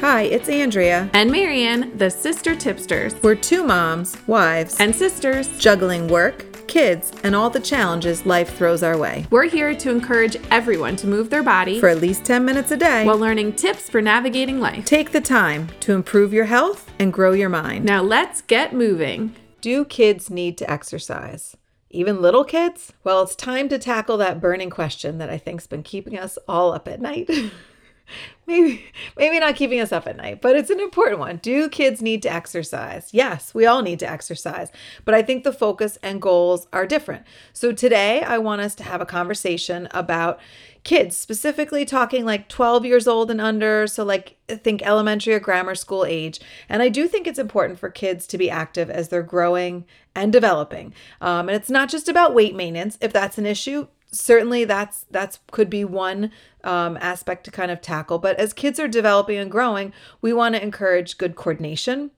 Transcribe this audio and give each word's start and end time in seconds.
Hi, 0.00 0.22
it's 0.22 0.48
Andrea. 0.48 1.10
And 1.12 1.28
Marianne, 1.28 1.98
the 1.98 2.08
Sister 2.08 2.54
Tipsters. 2.54 3.20
We're 3.20 3.34
two 3.34 3.64
moms, 3.64 4.16
wives, 4.28 4.76
and 4.78 4.94
sisters 4.94 5.58
juggling 5.58 6.06
work, 6.06 6.68
kids, 6.68 7.10
and 7.24 7.34
all 7.34 7.50
the 7.50 7.58
challenges 7.58 8.24
life 8.24 8.56
throws 8.56 8.84
our 8.84 8.96
way. 8.96 9.26
We're 9.30 9.48
here 9.48 9.74
to 9.74 9.90
encourage 9.90 10.36
everyone 10.52 10.94
to 10.98 11.08
move 11.08 11.30
their 11.30 11.42
body 11.42 11.80
for 11.80 11.88
at 11.88 12.00
least 12.00 12.24
10 12.24 12.44
minutes 12.44 12.70
a 12.70 12.76
day 12.76 13.04
while 13.04 13.18
learning 13.18 13.54
tips 13.54 13.90
for 13.90 14.00
navigating 14.00 14.60
life. 14.60 14.84
Take 14.84 15.10
the 15.10 15.20
time 15.20 15.68
to 15.80 15.94
improve 15.94 16.32
your 16.32 16.44
health 16.44 16.88
and 17.00 17.12
grow 17.12 17.32
your 17.32 17.48
mind. 17.48 17.84
Now 17.84 18.00
let's 18.00 18.40
get 18.42 18.72
moving. 18.72 19.34
Do 19.60 19.84
kids 19.84 20.30
need 20.30 20.56
to 20.58 20.70
exercise? 20.70 21.56
Even 21.90 22.22
little 22.22 22.44
kids? 22.44 22.92
Well, 23.02 23.22
it's 23.22 23.34
time 23.34 23.68
to 23.70 23.78
tackle 23.78 24.16
that 24.18 24.40
burning 24.40 24.70
question 24.70 25.18
that 25.18 25.28
I 25.28 25.38
think's 25.38 25.66
been 25.66 25.82
keeping 25.82 26.16
us 26.16 26.38
all 26.46 26.72
up 26.72 26.86
at 26.86 27.00
night. 27.00 27.28
maybe 28.46 28.84
maybe 29.16 29.38
not 29.38 29.56
keeping 29.56 29.80
us 29.80 29.92
up 29.92 30.06
at 30.06 30.16
night 30.16 30.40
but 30.40 30.56
it's 30.56 30.70
an 30.70 30.80
important 30.80 31.18
one. 31.18 31.36
Do 31.36 31.68
kids 31.68 32.02
need 32.02 32.22
to 32.22 32.32
exercise? 32.32 33.10
Yes 33.12 33.54
we 33.54 33.66
all 33.66 33.82
need 33.82 33.98
to 34.00 34.10
exercise 34.10 34.70
but 35.04 35.14
i 35.14 35.22
think 35.22 35.44
the 35.44 35.52
focus 35.52 35.98
and 36.02 36.22
goals 36.22 36.66
are 36.72 36.86
different. 36.86 37.24
So 37.52 37.72
today 37.72 38.22
i 38.22 38.38
want 38.38 38.60
us 38.60 38.74
to 38.76 38.84
have 38.84 39.00
a 39.00 39.06
conversation 39.06 39.88
about 39.92 40.40
kids 40.84 41.16
specifically 41.16 41.84
talking 41.84 42.24
like 42.24 42.48
12 42.48 42.84
years 42.84 43.08
old 43.08 43.30
and 43.30 43.40
under 43.40 43.86
so 43.86 44.04
like 44.04 44.36
think 44.48 44.80
elementary 44.86 45.34
or 45.34 45.40
grammar 45.40 45.74
school 45.74 46.04
age 46.04 46.40
and 46.68 46.80
i 46.82 46.88
do 46.88 47.06
think 47.06 47.26
it's 47.26 47.38
important 47.38 47.78
for 47.78 47.90
kids 47.90 48.26
to 48.26 48.38
be 48.38 48.48
active 48.48 48.88
as 48.88 49.08
they're 49.08 49.22
growing 49.22 49.84
and 50.18 50.32
developing. 50.32 50.92
Um, 51.20 51.48
and 51.48 51.56
it's 51.56 51.70
not 51.70 51.88
just 51.88 52.08
about 52.08 52.34
weight 52.34 52.54
maintenance. 52.54 52.98
If 53.00 53.12
that's 53.12 53.38
an 53.38 53.46
issue 53.46 53.86
certainly 54.10 54.64
that's 54.64 55.04
that's 55.10 55.38
could 55.50 55.68
be 55.68 55.84
one 55.84 56.30
um, 56.64 56.96
aspect 57.00 57.44
to 57.44 57.50
kind 57.50 57.70
of 57.70 57.80
tackle 57.80 58.18
but 58.18 58.36
as 58.38 58.52
kids 58.52 58.80
are 58.80 58.88
developing 58.88 59.38
and 59.38 59.50
growing 59.50 59.92
we 60.20 60.32
want 60.32 60.54
to 60.54 60.62
encourage 60.62 61.18
good 61.18 61.36
coordination 61.36 62.10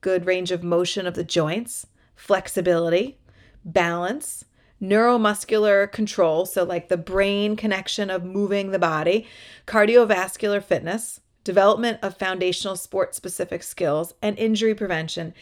good 0.00 0.26
range 0.26 0.50
of 0.50 0.62
motion 0.62 1.06
of 1.06 1.14
the 1.14 1.24
joints 1.24 1.86
flexibility 2.14 3.18
balance 3.64 4.44
neuromuscular 4.82 5.90
control 5.90 6.44
so 6.46 6.62
like 6.62 6.88
the 6.88 6.96
brain 6.96 7.56
connection 7.56 8.10
of 8.10 8.24
moving 8.24 8.70
the 8.70 8.78
body 8.78 9.26
cardiovascular 9.66 10.62
fitness 10.62 11.20
development 11.44 11.98
of 12.02 12.16
foundational 12.16 12.76
sport 12.76 13.14
specific 13.14 13.62
skills 13.62 14.14
and 14.22 14.38
injury 14.38 14.74
prevention 14.74 15.34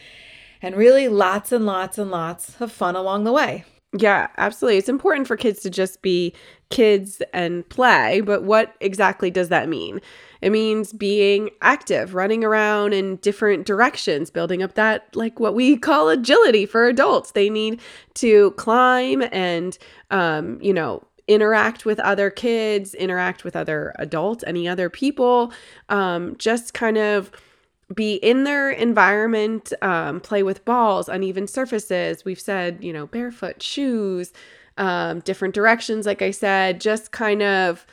and 0.61 0.75
really 0.75 1.07
lots 1.07 1.51
and 1.51 1.65
lots 1.65 1.97
and 1.97 2.11
lots 2.11 2.59
of 2.59 2.71
fun 2.71 2.95
along 2.95 3.23
the 3.23 3.31
way 3.31 3.63
yeah, 3.97 4.27
absolutely. 4.37 4.77
It's 4.77 4.89
important 4.89 5.27
for 5.27 5.35
kids 5.35 5.61
to 5.61 5.69
just 5.69 6.01
be 6.03 6.33
kids 6.69 7.23
and 7.33 7.67
play, 7.69 8.21
but 8.21 8.43
what 8.43 8.75
exactly 8.81 9.31
does 9.31 9.49
that 9.49 9.67
mean? 9.67 9.99
It 10.41 10.51
means 10.51 10.93
being 10.93 11.49
active, 11.61 12.13
running 12.13 12.43
around 12.43 12.93
in 12.93 13.15
different 13.17 13.65
directions, 13.65 14.29
building 14.29 14.61
up 14.61 14.75
that, 14.75 15.15
like 15.15 15.39
what 15.39 15.55
we 15.55 15.75
call 15.75 16.09
agility 16.09 16.67
for 16.67 16.85
adults. 16.87 17.31
They 17.31 17.49
need 17.49 17.81
to 18.15 18.51
climb 18.51 19.23
and, 19.31 19.75
um, 20.11 20.61
you 20.61 20.73
know, 20.73 21.03
interact 21.27 21.85
with 21.85 21.99
other 21.99 22.29
kids, 22.29 22.93
interact 22.93 23.43
with 23.43 23.55
other 23.55 23.93
adults, 23.97 24.43
any 24.45 24.67
other 24.67 24.89
people, 24.89 25.51
um, 25.89 26.35
just 26.37 26.73
kind 26.75 26.97
of 26.97 27.31
be 27.93 28.15
in 28.15 28.43
their 28.43 28.69
environment, 28.69 29.73
um, 29.81 30.19
play 30.19 30.43
with 30.43 30.63
balls, 30.65 31.09
uneven 31.09 31.47
surfaces. 31.47 32.23
We've 32.23 32.39
said, 32.39 32.83
you 32.83 32.93
know, 32.93 33.07
barefoot 33.07 33.63
shoes, 33.63 34.31
um, 34.77 35.19
different 35.21 35.55
directions, 35.55 36.05
like 36.05 36.21
I 36.21 36.31
said, 36.31 36.79
just 36.79 37.11
kind 37.11 37.41
of 37.41 37.85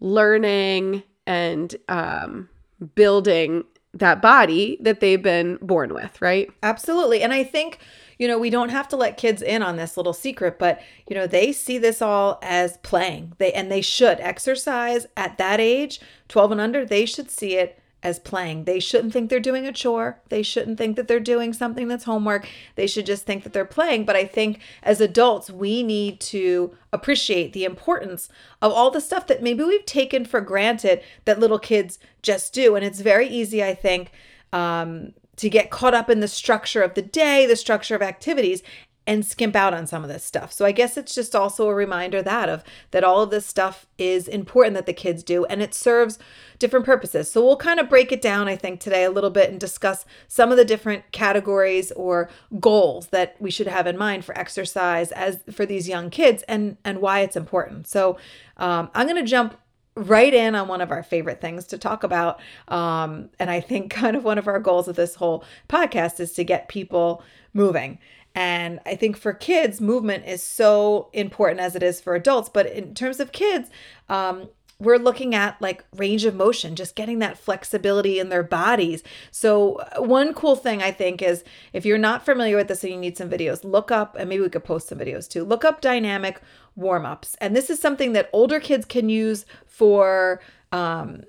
learning 0.00 1.02
and 1.26 1.74
um, 1.88 2.48
building 2.94 3.64
that 3.94 4.20
body 4.20 4.76
that 4.80 5.00
they've 5.00 5.22
been 5.22 5.58
born 5.62 5.92
with, 5.92 6.20
right? 6.20 6.50
Absolutely. 6.62 7.22
And 7.22 7.32
I 7.32 7.42
think, 7.42 7.78
you 8.18 8.28
know, 8.28 8.38
we 8.38 8.50
don't 8.50 8.68
have 8.68 8.88
to 8.88 8.96
let 8.96 9.16
kids 9.16 9.42
in 9.42 9.62
on 9.62 9.76
this 9.76 9.96
little 9.96 10.12
secret, 10.12 10.58
but 10.58 10.80
you 11.08 11.16
know, 11.16 11.26
they 11.26 11.50
see 11.50 11.78
this 11.78 12.02
all 12.02 12.38
as 12.42 12.76
playing. 12.78 13.32
They 13.38 13.52
and 13.52 13.72
they 13.72 13.80
should 13.80 14.20
exercise 14.20 15.06
at 15.16 15.38
that 15.38 15.60
age, 15.60 16.00
12 16.28 16.52
and 16.52 16.60
under, 16.60 16.84
they 16.84 17.06
should 17.06 17.30
see 17.30 17.56
it 17.56 17.78
as 18.06 18.20
playing. 18.20 18.64
They 18.64 18.78
shouldn't 18.78 19.12
think 19.12 19.28
they're 19.28 19.40
doing 19.40 19.66
a 19.66 19.72
chore. 19.72 20.20
They 20.28 20.44
shouldn't 20.44 20.78
think 20.78 20.94
that 20.94 21.08
they're 21.08 21.18
doing 21.18 21.52
something 21.52 21.88
that's 21.88 22.04
homework. 22.04 22.48
They 22.76 22.86
should 22.86 23.04
just 23.04 23.26
think 23.26 23.42
that 23.42 23.52
they're 23.52 23.64
playing. 23.64 24.04
But 24.04 24.14
I 24.14 24.24
think 24.24 24.60
as 24.84 25.00
adults, 25.00 25.50
we 25.50 25.82
need 25.82 26.20
to 26.20 26.72
appreciate 26.92 27.52
the 27.52 27.64
importance 27.64 28.28
of 28.62 28.70
all 28.70 28.92
the 28.92 29.00
stuff 29.00 29.26
that 29.26 29.42
maybe 29.42 29.64
we've 29.64 29.84
taken 29.84 30.24
for 30.24 30.40
granted 30.40 31.02
that 31.24 31.40
little 31.40 31.58
kids 31.58 31.98
just 32.22 32.54
do. 32.54 32.76
And 32.76 32.84
it's 32.84 33.00
very 33.00 33.26
easy, 33.26 33.64
I 33.64 33.74
think, 33.74 34.12
um, 34.52 35.12
to 35.38 35.50
get 35.50 35.70
caught 35.70 35.92
up 35.92 36.08
in 36.08 36.20
the 36.20 36.28
structure 36.28 36.82
of 36.82 36.94
the 36.94 37.02
day, 37.02 37.44
the 37.44 37.56
structure 37.56 37.96
of 37.96 38.02
activities, 38.02 38.62
and 39.06 39.24
skimp 39.24 39.54
out 39.54 39.72
on 39.72 39.86
some 39.86 40.02
of 40.02 40.08
this 40.08 40.24
stuff. 40.24 40.52
So 40.52 40.64
I 40.64 40.72
guess 40.72 40.96
it's 40.96 41.14
just 41.14 41.36
also 41.36 41.68
a 41.68 41.74
reminder 41.74 42.22
that 42.22 42.48
of 42.48 42.64
that 42.90 43.04
all 43.04 43.22
of 43.22 43.30
this 43.30 43.46
stuff 43.46 43.86
is 43.98 44.26
important 44.26 44.74
that 44.74 44.86
the 44.86 44.92
kids 44.92 45.22
do 45.22 45.44
and 45.46 45.62
it 45.62 45.74
serves 45.74 46.18
different 46.58 46.84
purposes. 46.84 47.30
So 47.30 47.44
we'll 47.44 47.56
kind 47.56 47.78
of 47.78 47.88
break 47.88 48.10
it 48.10 48.20
down 48.20 48.48
I 48.48 48.56
think 48.56 48.80
today 48.80 49.04
a 49.04 49.10
little 49.10 49.30
bit 49.30 49.50
and 49.50 49.60
discuss 49.60 50.04
some 50.26 50.50
of 50.50 50.56
the 50.56 50.64
different 50.64 51.10
categories 51.12 51.92
or 51.92 52.28
goals 52.58 53.08
that 53.08 53.36
we 53.40 53.50
should 53.50 53.68
have 53.68 53.86
in 53.86 53.96
mind 53.96 54.24
for 54.24 54.36
exercise 54.36 55.12
as 55.12 55.42
for 55.52 55.64
these 55.64 55.88
young 55.88 56.10
kids 56.10 56.42
and 56.48 56.76
and 56.84 57.00
why 57.00 57.20
it's 57.20 57.36
important. 57.36 57.86
So 57.86 58.18
um, 58.56 58.90
I'm 58.94 59.06
going 59.06 59.22
to 59.22 59.30
jump 59.30 59.56
right 59.96 60.34
in 60.34 60.54
on 60.54 60.68
one 60.68 60.82
of 60.82 60.90
our 60.90 61.02
favorite 61.02 61.40
things 61.40 61.66
to 61.66 61.78
talk 61.78 62.04
about. 62.04 62.38
Um, 62.68 63.30
and 63.38 63.50
I 63.50 63.60
think 63.60 63.90
kind 63.90 64.16
of 64.16 64.24
one 64.24 64.38
of 64.38 64.46
our 64.46 64.60
goals 64.60 64.88
of 64.88 64.96
this 64.96 65.16
whole 65.16 65.44
podcast 65.68 66.20
is 66.20 66.32
to 66.34 66.44
get 66.44 66.68
people 66.68 67.22
moving. 67.52 67.98
And 68.36 68.80
I 68.84 68.94
think 68.94 69.16
for 69.16 69.32
kids, 69.32 69.80
movement 69.80 70.26
is 70.26 70.42
so 70.42 71.08
important 71.14 71.60
as 71.60 71.74
it 71.74 71.82
is 71.82 72.02
for 72.02 72.14
adults. 72.14 72.50
But 72.50 72.66
in 72.66 72.94
terms 72.94 73.18
of 73.18 73.32
kids, 73.32 73.70
um, 74.10 74.50
we're 74.78 74.98
looking 74.98 75.34
at 75.34 75.60
like 75.62 75.86
range 75.96 76.26
of 76.26 76.34
motion, 76.34 76.76
just 76.76 76.96
getting 76.96 77.18
that 77.20 77.38
flexibility 77.38 78.18
in 78.18 78.28
their 78.28 78.42
bodies. 78.42 79.02
So, 79.30 79.76
uh, 79.76 80.02
one 80.02 80.34
cool 80.34 80.54
thing 80.54 80.82
I 80.82 80.90
think 80.90 81.22
is 81.22 81.44
if 81.72 81.86
you're 81.86 81.96
not 81.96 82.26
familiar 82.26 82.58
with 82.58 82.68
this 82.68 82.84
and 82.84 82.92
you 82.92 82.98
need 82.98 83.16
some 83.16 83.30
videos, 83.30 83.64
look 83.64 83.90
up, 83.90 84.16
and 84.16 84.28
maybe 84.28 84.42
we 84.42 84.50
could 84.50 84.64
post 84.64 84.88
some 84.88 84.98
videos 84.98 85.26
too. 85.26 85.42
Look 85.42 85.64
up 85.64 85.80
dynamic 85.80 86.42
warm 86.74 87.06
ups. 87.06 87.36
And 87.40 87.56
this 87.56 87.70
is 87.70 87.80
something 87.80 88.12
that 88.12 88.28
older 88.34 88.60
kids 88.60 88.84
can 88.84 89.08
use 89.08 89.46
for. 89.66 90.40
Um, 90.72 91.22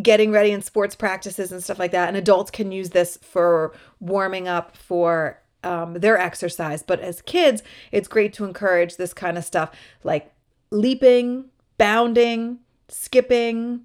getting 0.00 0.32
ready 0.32 0.50
in 0.50 0.62
sports 0.62 0.94
practices 0.94 1.52
and 1.52 1.62
stuff 1.62 1.78
like 1.78 1.90
that 1.90 2.08
and 2.08 2.16
adults 2.16 2.50
can 2.50 2.72
use 2.72 2.90
this 2.90 3.18
for 3.18 3.74
warming 4.00 4.48
up 4.48 4.76
for 4.76 5.38
um, 5.64 5.94
their 5.94 6.18
exercise. 6.18 6.82
But 6.82 7.00
as 7.00 7.22
kids, 7.22 7.62
it's 7.92 8.08
great 8.08 8.32
to 8.34 8.44
encourage 8.44 8.96
this 8.96 9.14
kind 9.14 9.38
of 9.38 9.44
stuff 9.44 9.70
like 10.02 10.32
leaping, 10.70 11.46
bounding, 11.78 12.58
skipping, 12.88 13.82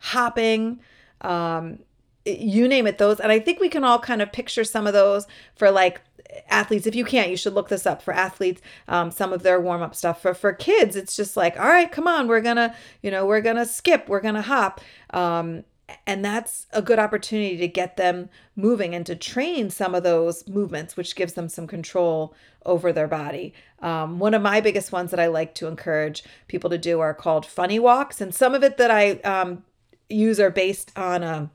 hopping, 0.00 0.80
um, 1.20 1.80
you 2.24 2.68
name 2.68 2.86
it, 2.86 2.98
those. 2.98 3.20
And 3.20 3.32
I 3.32 3.38
think 3.38 3.60
we 3.60 3.68
can 3.68 3.84
all 3.84 3.98
kind 3.98 4.20
of 4.20 4.32
picture 4.32 4.64
some 4.64 4.86
of 4.86 4.92
those 4.92 5.26
for 5.54 5.70
like 5.70 6.02
athletes 6.50 6.86
if 6.86 6.94
you 6.94 7.04
can't 7.04 7.30
you 7.30 7.36
should 7.36 7.54
look 7.54 7.68
this 7.68 7.86
up 7.86 8.02
for 8.02 8.12
athletes 8.12 8.60
um, 8.86 9.10
some 9.10 9.32
of 9.32 9.42
their 9.42 9.60
warm-up 9.60 9.94
stuff 9.94 10.20
for 10.20 10.34
for 10.34 10.52
kids 10.52 10.94
it's 10.94 11.16
just 11.16 11.36
like 11.36 11.58
all 11.58 11.66
right 11.66 11.90
come 11.90 12.06
on 12.06 12.28
we're 12.28 12.40
gonna 12.40 12.74
you 13.02 13.10
know 13.10 13.26
we're 13.26 13.40
gonna 13.40 13.64
skip 13.64 14.08
we're 14.08 14.20
gonna 14.20 14.42
hop 14.42 14.80
um, 15.10 15.64
and 16.06 16.24
that's 16.24 16.66
a 16.72 16.82
good 16.82 16.98
opportunity 16.98 17.56
to 17.56 17.68
get 17.68 17.96
them 17.96 18.28
moving 18.56 18.94
and 18.94 19.06
to 19.06 19.16
train 19.16 19.70
some 19.70 19.94
of 19.94 20.02
those 20.02 20.46
movements 20.48 20.96
which 20.96 21.16
gives 21.16 21.34
them 21.34 21.48
some 21.48 21.66
control 21.66 22.34
over 22.66 22.92
their 22.92 23.08
body. 23.08 23.54
Um, 23.80 24.18
one 24.18 24.34
of 24.34 24.42
my 24.42 24.60
biggest 24.60 24.90
ones 24.92 25.10
that 25.12 25.20
i 25.20 25.28
like 25.28 25.54
to 25.54 25.66
encourage 25.66 26.24
people 26.48 26.68
to 26.70 26.78
do 26.78 27.00
are 27.00 27.14
called 27.14 27.46
funny 27.46 27.78
walks 27.78 28.20
and 28.20 28.34
some 28.34 28.54
of 28.54 28.64
it 28.64 28.76
that 28.76 28.90
i 28.90 29.12
um, 29.20 29.62
use 30.08 30.40
are 30.40 30.50
based 30.50 30.90
on 30.96 31.22
a 31.22 31.32
um, 31.32 31.50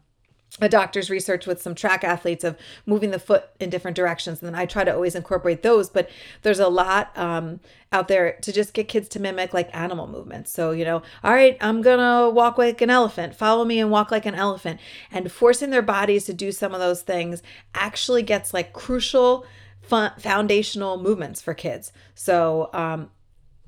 a 0.61 0.69
doctor's 0.69 1.09
research 1.09 1.47
with 1.47 1.61
some 1.61 1.73
track 1.73 2.03
athletes 2.03 2.43
of 2.43 2.57
moving 2.85 3.11
the 3.11 3.19
foot 3.19 3.49
in 3.59 3.69
different 3.69 3.97
directions 3.97 4.41
and 4.41 4.47
then 4.47 4.59
i 4.59 4.65
try 4.65 4.83
to 4.83 4.93
always 4.93 5.15
incorporate 5.15 5.63
those 5.63 5.89
but 5.89 6.09
there's 6.43 6.59
a 6.59 6.67
lot 6.67 7.15
um, 7.17 7.59
out 7.93 8.07
there 8.07 8.33
to 8.41 8.51
just 8.51 8.73
get 8.73 8.87
kids 8.87 9.07
to 9.07 9.19
mimic 9.19 9.53
like 9.53 9.73
animal 9.75 10.07
movements. 10.07 10.51
So 10.51 10.71
you 10.71 10.83
know 10.83 11.03
all 11.23 11.31
right 11.31 11.55
i'm 11.61 11.81
gonna 11.81 12.29
walk 12.29 12.57
like 12.57 12.81
an 12.81 12.89
elephant. 12.89 13.35
Follow 13.35 13.63
me 13.63 13.79
and 13.79 13.91
walk 13.91 14.11
like 14.11 14.25
an 14.25 14.35
elephant. 14.35 14.79
And 15.11 15.31
forcing 15.31 15.69
their 15.69 15.83
bodies 15.83 16.25
to 16.25 16.33
do 16.33 16.51
some 16.51 16.73
of 16.73 16.79
those 16.79 17.03
things 17.03 17.43
actually 17.75 18.23
gets 18.23 18.53
like 18.53 18.73
crucial 18.73 19.45
foundational 19.81 20.97
movements 20.97 21.41
for 21.41 21.53
kids. 21.53 21.91
So 22.15 22.69
um, 22.73 23.09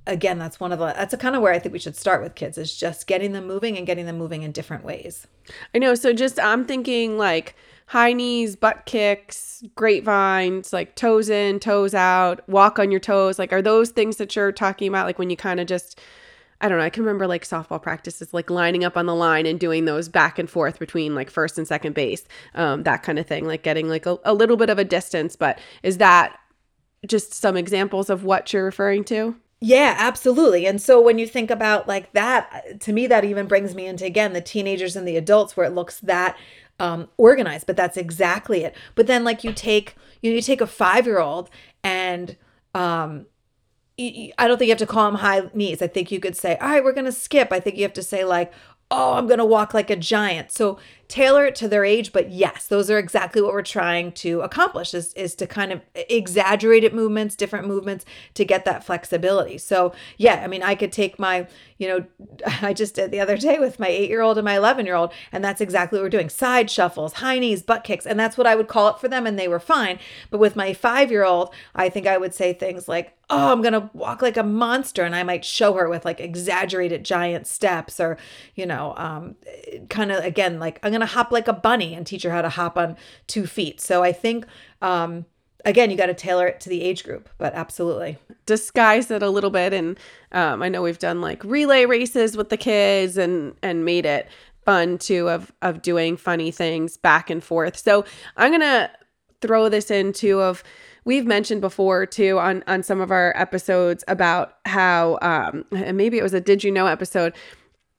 again 0.07 0.37
that's 0.37 0.59
one 0.59 0.71
of 0.71 0.79
the 0.79 0.85
that's 0.85 1.13
a 1.13 1.17
kind 1.17 1.35
of 1.35 1.41
where 1.41 1.53
i 1.53 1.59
think 1.59 1.73
we 1.73 1.79
should 1.79 1.95
start 1.95 2.21
with 2.21 2.35
kids 2.35 2.57
is 2.57 2.75
just 2.75 3.07
getting 3.07 3.31
them 3.31 3.45
moving 3.45 3.77
and 3.77 3.87
getting 3.87 4.05
them 4.05 4.17
moving 4.17 4.43
in 4.43 4.51
different 4.51 4.83
ways 4.83 5.27
i 5.73 5.77
know 5.77 5.95
so 5.95 6.13
just 6.13 6.39
i'm 6.39 6.65
thinking 6.65 7.17
like 7.17 7.55
high 7.87 8.13
knees 8.13 8.55
butt 8.55 8.85
kicks 8.85 9.63
grapevines 9.75 10.73
like 10.73 10.95
toes 10.95 11.29
in 11.29 11.59
toes 11.59 11.93
out 11.93 12.47
walk 12.49 12.79
on 12.79 12.91
your 12.91 12.99
toes 12.99 13.39
like 13.39 13.53
are 13.53 13.61
those 13.61 13.89
things 13.89 14.17
that 14.17 14.35
you're 14.35 14.51
talking 14.51 14.87
about 14.87 15.05
like 15.05 15.19
when 15.19 15.29
you 15.29 15.37
kind 15.37 15.59
of 15.59 15.67
just 15.67 15.99
I 16.61 16.69
don't 16.69 16.77
know, 16.77 16.85
I 16.85 16.89
can 16.89 17.03
remember 17.03 17.27
like 17.27 17.43
softball 17.43 17.81
practices, 17.81 18.33
like 18.33 18.49
lining 18.49 18.85
up 18.85 18.95
on 18.95 19.05
the 19.05 19.13
line 19.13 19.45
and 19.45 19.59
doing 19.59 19.85
those 19.85 20.07
back 20.07 20.39
and 20.39 20.49
forth 20.49 20.79
between 20.79 21.13
like 21.13 21.29
first 21.29 21.57
and 21.57 21.67
second 21.67 21.93
base, 21.93 22.23
um, 22.53 22.83
that 22.83 23.03
kind 23.03 23.19
of 23.19 23.27
thing, 23.27 23.45
like 23.45 23.61
getting 23.61 23.89
like 23.89 24.05
a, 24.05 24.17
a 24.23 24.33
little 24.33 24.55
bit 24.55 24.69
of 24.69 24.79
a 24.79 24.85
distance. 24.85 25.35
But 25.35 25.59
is 25.83 25.97
that 25.97 26.39
just 27.05 27.33
some 27.33 27.57
examples 27.57 28.09
of 28.09 28.23
what 28.23 28.53
you're 28.53 28.63
referring 28.63 29.03
to? 29.05 29.35
Yeah, 29.61 29.95
absolutely. 29.97 30.67
And 30.67 30.81
so 30.81 31.01
when 31.01 31.17
you 31.17 31.25
think 31.25 31.49
about 31.49 31.87
like 31.87 32.11
that, 32.13 32.79
to 32.81 32.93
me, 32.93 33.07
that 33.07 33.23
even 33.25 33.47
brings 33.47 33.73
me 33.73 33.87
into 33.87 34.05
again 34.05 34.33
the 34.33 34.41
teenagers 34.41 34.95
and 34.95 35.07
the 35.07 35.17
adults 35.17 35.55
where 35.57 35.65
it 35.65 35.73
looks 35.73 35.99
that 36.01 36.37
um, 36.79 37.07
organized, 37.17 37.65
but 37.65 37.77
that's 37.77 37.97
exactly 37.97 38.63
it. 38.63 38.75
But 38.95 39.07
then 39.07 39.23
like 39.23 39.43
you 39.43 39.53
take, 39.53 39.95
you 40.21 40.29
know, 40.31 40.35
you 40.35 40.41
take 40.41 40.61
a 40.61 40.67
five 40.67 41.05
year 41.05 41.19
old 41.19 41.49
and, 41.83 42.35
um, 42.73 43.27
I 43.97 44.33
don't 44.39 44.57
think 44.57 44.67
you 44.67 44.71
have 44.73 44.79
to 44.79 44.85
call 44.85 45.05
them 45.09 45.19
high 45.21 45.49
knees. 45.53 45.81
I 45.81 45.87
think 45.87 46.11
you 46.11 46.19
could 46.19 46.35
say, 46.35 46.57
all 46.57 46.67
right, 46.69 46.83
we're 46.83 46.91
going 46.93 47.05
to 47.05 47.11
skip. 47.13 47.53
I 47.53 47.61
think 47.61 47.77
you 47.77 47.83
have 47.83 47.93
to 47.93 48.03
say, 48.03 48.25
like, 48.25 48.51
oh, 48.91 49.13
I'm 49.13 49.25
going 49.27 49.39
to 49.39 49.45
walk 49.45 49.73
like 49.73 49.89
a 49.89 49.95
giant. 49.95 50.51
So 50.51 50.77
tailor 51.07 51.45
it 51.45 51.55
to 51.55 51.67
their 51.67 51.85
age. 51.85 52.11
But 52.11 52.31
yes, 52.31 52.67
those 52.67 52.89
are 52.89 52.97
exactly 52.97 53.41
what 53.41 53.53
we're 53.53 53.61
trying 53.61 54.11
to 54.13 54.41
accomplish 54.41 54.93
is, 54.93 55.13
is 55.13 55.35
to 55.35 55.47
kind 55.47 55.71
of 55.71 55.81
exaggerated 55.93 56.93
movements, 56.93 57.35
different 57.35 57.67
movements 57.67 58.05
to 58.33 58.45
get 58.45 58.65
that 58.65 58.83
flexibility. 58.83 59.57
So 59.57 59.93
yeah, 60.17 60.41
I 60.43 60.47
mean, 60.47 60.63
I 60.63 60.75
could 60.75 60.91
take 60.91 61.19
my, 61.19 61.47
you 61.77 61.87
know, 61.87 62.05
I 62.61 62.73
just 62.73 62.95
did 62.95 63.11
the 63.11 63.19
other 63.19 63.37
day 63.37 63.59
with 63.59 63.79
my 63.79 63.87
eight 63.87 64.09
year 64.09 64.21
old 64.21 64.37
and 64.37 64.45
my 64.45 64.57
11 64.57 64.85
year 64.85 64.95
old, 64.95 65.13
and 65.31 65.43
that's 65.43 65.61
exactly 65.61 65.99
what 65.99 66.03
we're 66.03 66.09
doing 66.09 66.29
side 66.29 66.69
shuffles, 66.69 67.13
high 67.13 67.39
knees, 67.39 67.61
butt 67.61 67.83
kicks. 67.83 68.05
And 68.05 68.19
that's 68.19 68.37
what 68.37 68.47
I 68.47 68.55
would 68.55 68.67
call 68.67 68.89
it 68.89 68.99
for 68.99 69.07
them. 69.07 69.27
And 69.27 69.37
they 69.37 69.47
were 69.47 69.59
fine. 69.59 69.99
But 70.29 70.39
with 70.39 70.55
my 70.55 70.73
five 70.73 71.11
year 71.11 71.23
old, 71.23 71.53
I 71.75 71.89
think 71.89 72.07
I 72.07 72.17
would 72.17 72.33
say 72.33 72.53
things 72.53 72.87
like, 72.87 73.15
oh, 73.29 73.51
I'm 73.51 73.61
going 73.61 73.73
to 73.73 73.89
walk 73.93 74.21
like 74.21 74.37
a 74.37 74.43
monster. 74.43 75.03
And 75.03 75.15
I 75.15 75.23
might 75.23 75.43
show 75.43 75.73
her 75.73 75.89
with 75.89 76.05
like 76.05 76.19
exaggerated 76.19 77.03
giant 77.03 77.47
steps 77.47 77.99
or, 77.99 78.17
you 78.53 78.65
know, 78.65 78.93
um, 78.97 79.35
kind 79.89 80.11
of 80.11 80.23
again, 80.23 80.59
like 80.59 80.79
I'm 80.83 80.91
going 80.95 81.07
to 81.07 81.13
hop 81.13 81.31
like 81.31 81.47
a 81.47 81.53
bunny 81.53 81.93
and 81.93 82.05
teach 82.07 82.23
her 82.23 82.31
how 82.31 82.41
to 82.41 82.49
hop 82.49 82.77
on 82.77 82.95
two 83.27 83.45
feet. 83.45 83.81
So 83.81 84.03
I 84.03 84.11
think, 84.11 84.45
um, 84.81 85.25
again, 85.65 85.91
you 85.91 85.97
got 85.97 86.07
to 86.07 86.13
tailor 86.13 86.47
it 86.47 86.59
to 86.61 86.69
the 86.69 86.81
age 86.81 87.03
group, 87.03 87.29
but 87.37 87.53
absolutely 87.53 88.17
disguise 88.45 89.11
it 89.11 89.23
a 89.23 89.29
little 89.29 89.49
bit. 89.49 89.73
And 89.73 89.99
um, 90.31 90.61
I 90.61 90.69
know 90.69 90.81
we've 90.81 90.99
done 90.99 91.21
like 91.21 91.43
relay 91.43 91.85
races 91.85 92.37
with 92.37 92.49
the 92.49 92.57
kids 92.57 93.17
and 93.17 93.55
and 93.61 93.83
made 93.83 94.05
it 94.05 94.27
fun 94.63 94.97
too 94.97 95.29
of 95.29 95.51
of 95.61 95.81
doing 95.81 96.17
funny 96.17 96.51
things 96.51 96.97
back 96.97 97.29
and 97.29 97.43
forth. 97.43 97.77
So 97.77 98.05
I'm 98.37 98.51
gonna 98.51 98.91
throw 99.41 99.69
this 99.69 99.91
into 99.91 100.41
of 100.41 100.63
we've 101.05 101.25
mentioned 101.25 101.61
before 101.61 102.05
too 102.05 102.39
on 102.39 102.63
on 102.67 102.83
some 102.83 102.99
of 102.99 103.11
our 103.11 103.33
episodes 103.35 104.03
about 104.07 104.55
how 104.65 105.19
um 105.21 105.65
and 105.71 105.97
maybe 105.97 106.17
it 106.17 106.23
was 106.23 106.33
a 106.33 106.41
did 106.41 106.63
you 106.63 106.71
know 106.71 106.87
episode 106.87 107.33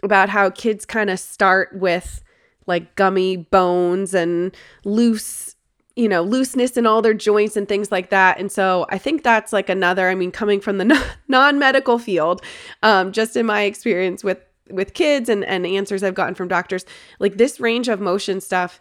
about 0.03 0.29
how 0.29 0.51
kids 0.51 0.85
kind 0.85 1.09
of 1.09 1.19
start 1.19 1.71
with 1.75 2.23
like 2.67 2.95
gummy 2.97 3.37
bones 3.37 4.15
and 4.15 4.55
loose 4.85 5.55
you 5.95 6.09
know 6.09 6.23
looseness 6.23 6.77
in 6.77 6.87
all 6.87 7.01
their 7.01 7.15
joints 7.15 7.57
and 7.57 7.69
things 7.69 7.91
like 7.91 8.11
that. 8.11 8.39
And 8.39 8.51
so 8.53 8.87
i 8.91 8.99
think 8.99 9.23
that's 9.23 9.53
like 9.53 9.69
another 9.69 10.09
i 10.09 10.15
mean 10.15 10.31
coming 10.31 10.61
from 10.61 10.79
the 10.79 11.07
non-medical 11.29 11.99
field 11.99 12.43
um, 12.83 13.13
just 13.13 13.37
in 13.37 13.47
my 13.47 13.63
experience 13.63 14.23
with 14.23 14.39
with 14.71 14.95
kids 14.95 15.29
and 15.29 15.45
and 15.45 15.65
answers 15.65 16.03
i've 16.03 16.15
gotten 16.15 16.35
from 16.35 16.49
doctors 16.49 16.85
like 17.21 17.37
this 17.37 17.61
range 17.61 17.89
of 17.89 18.01
motion 18.01 18.41
stuff 18.41 18.81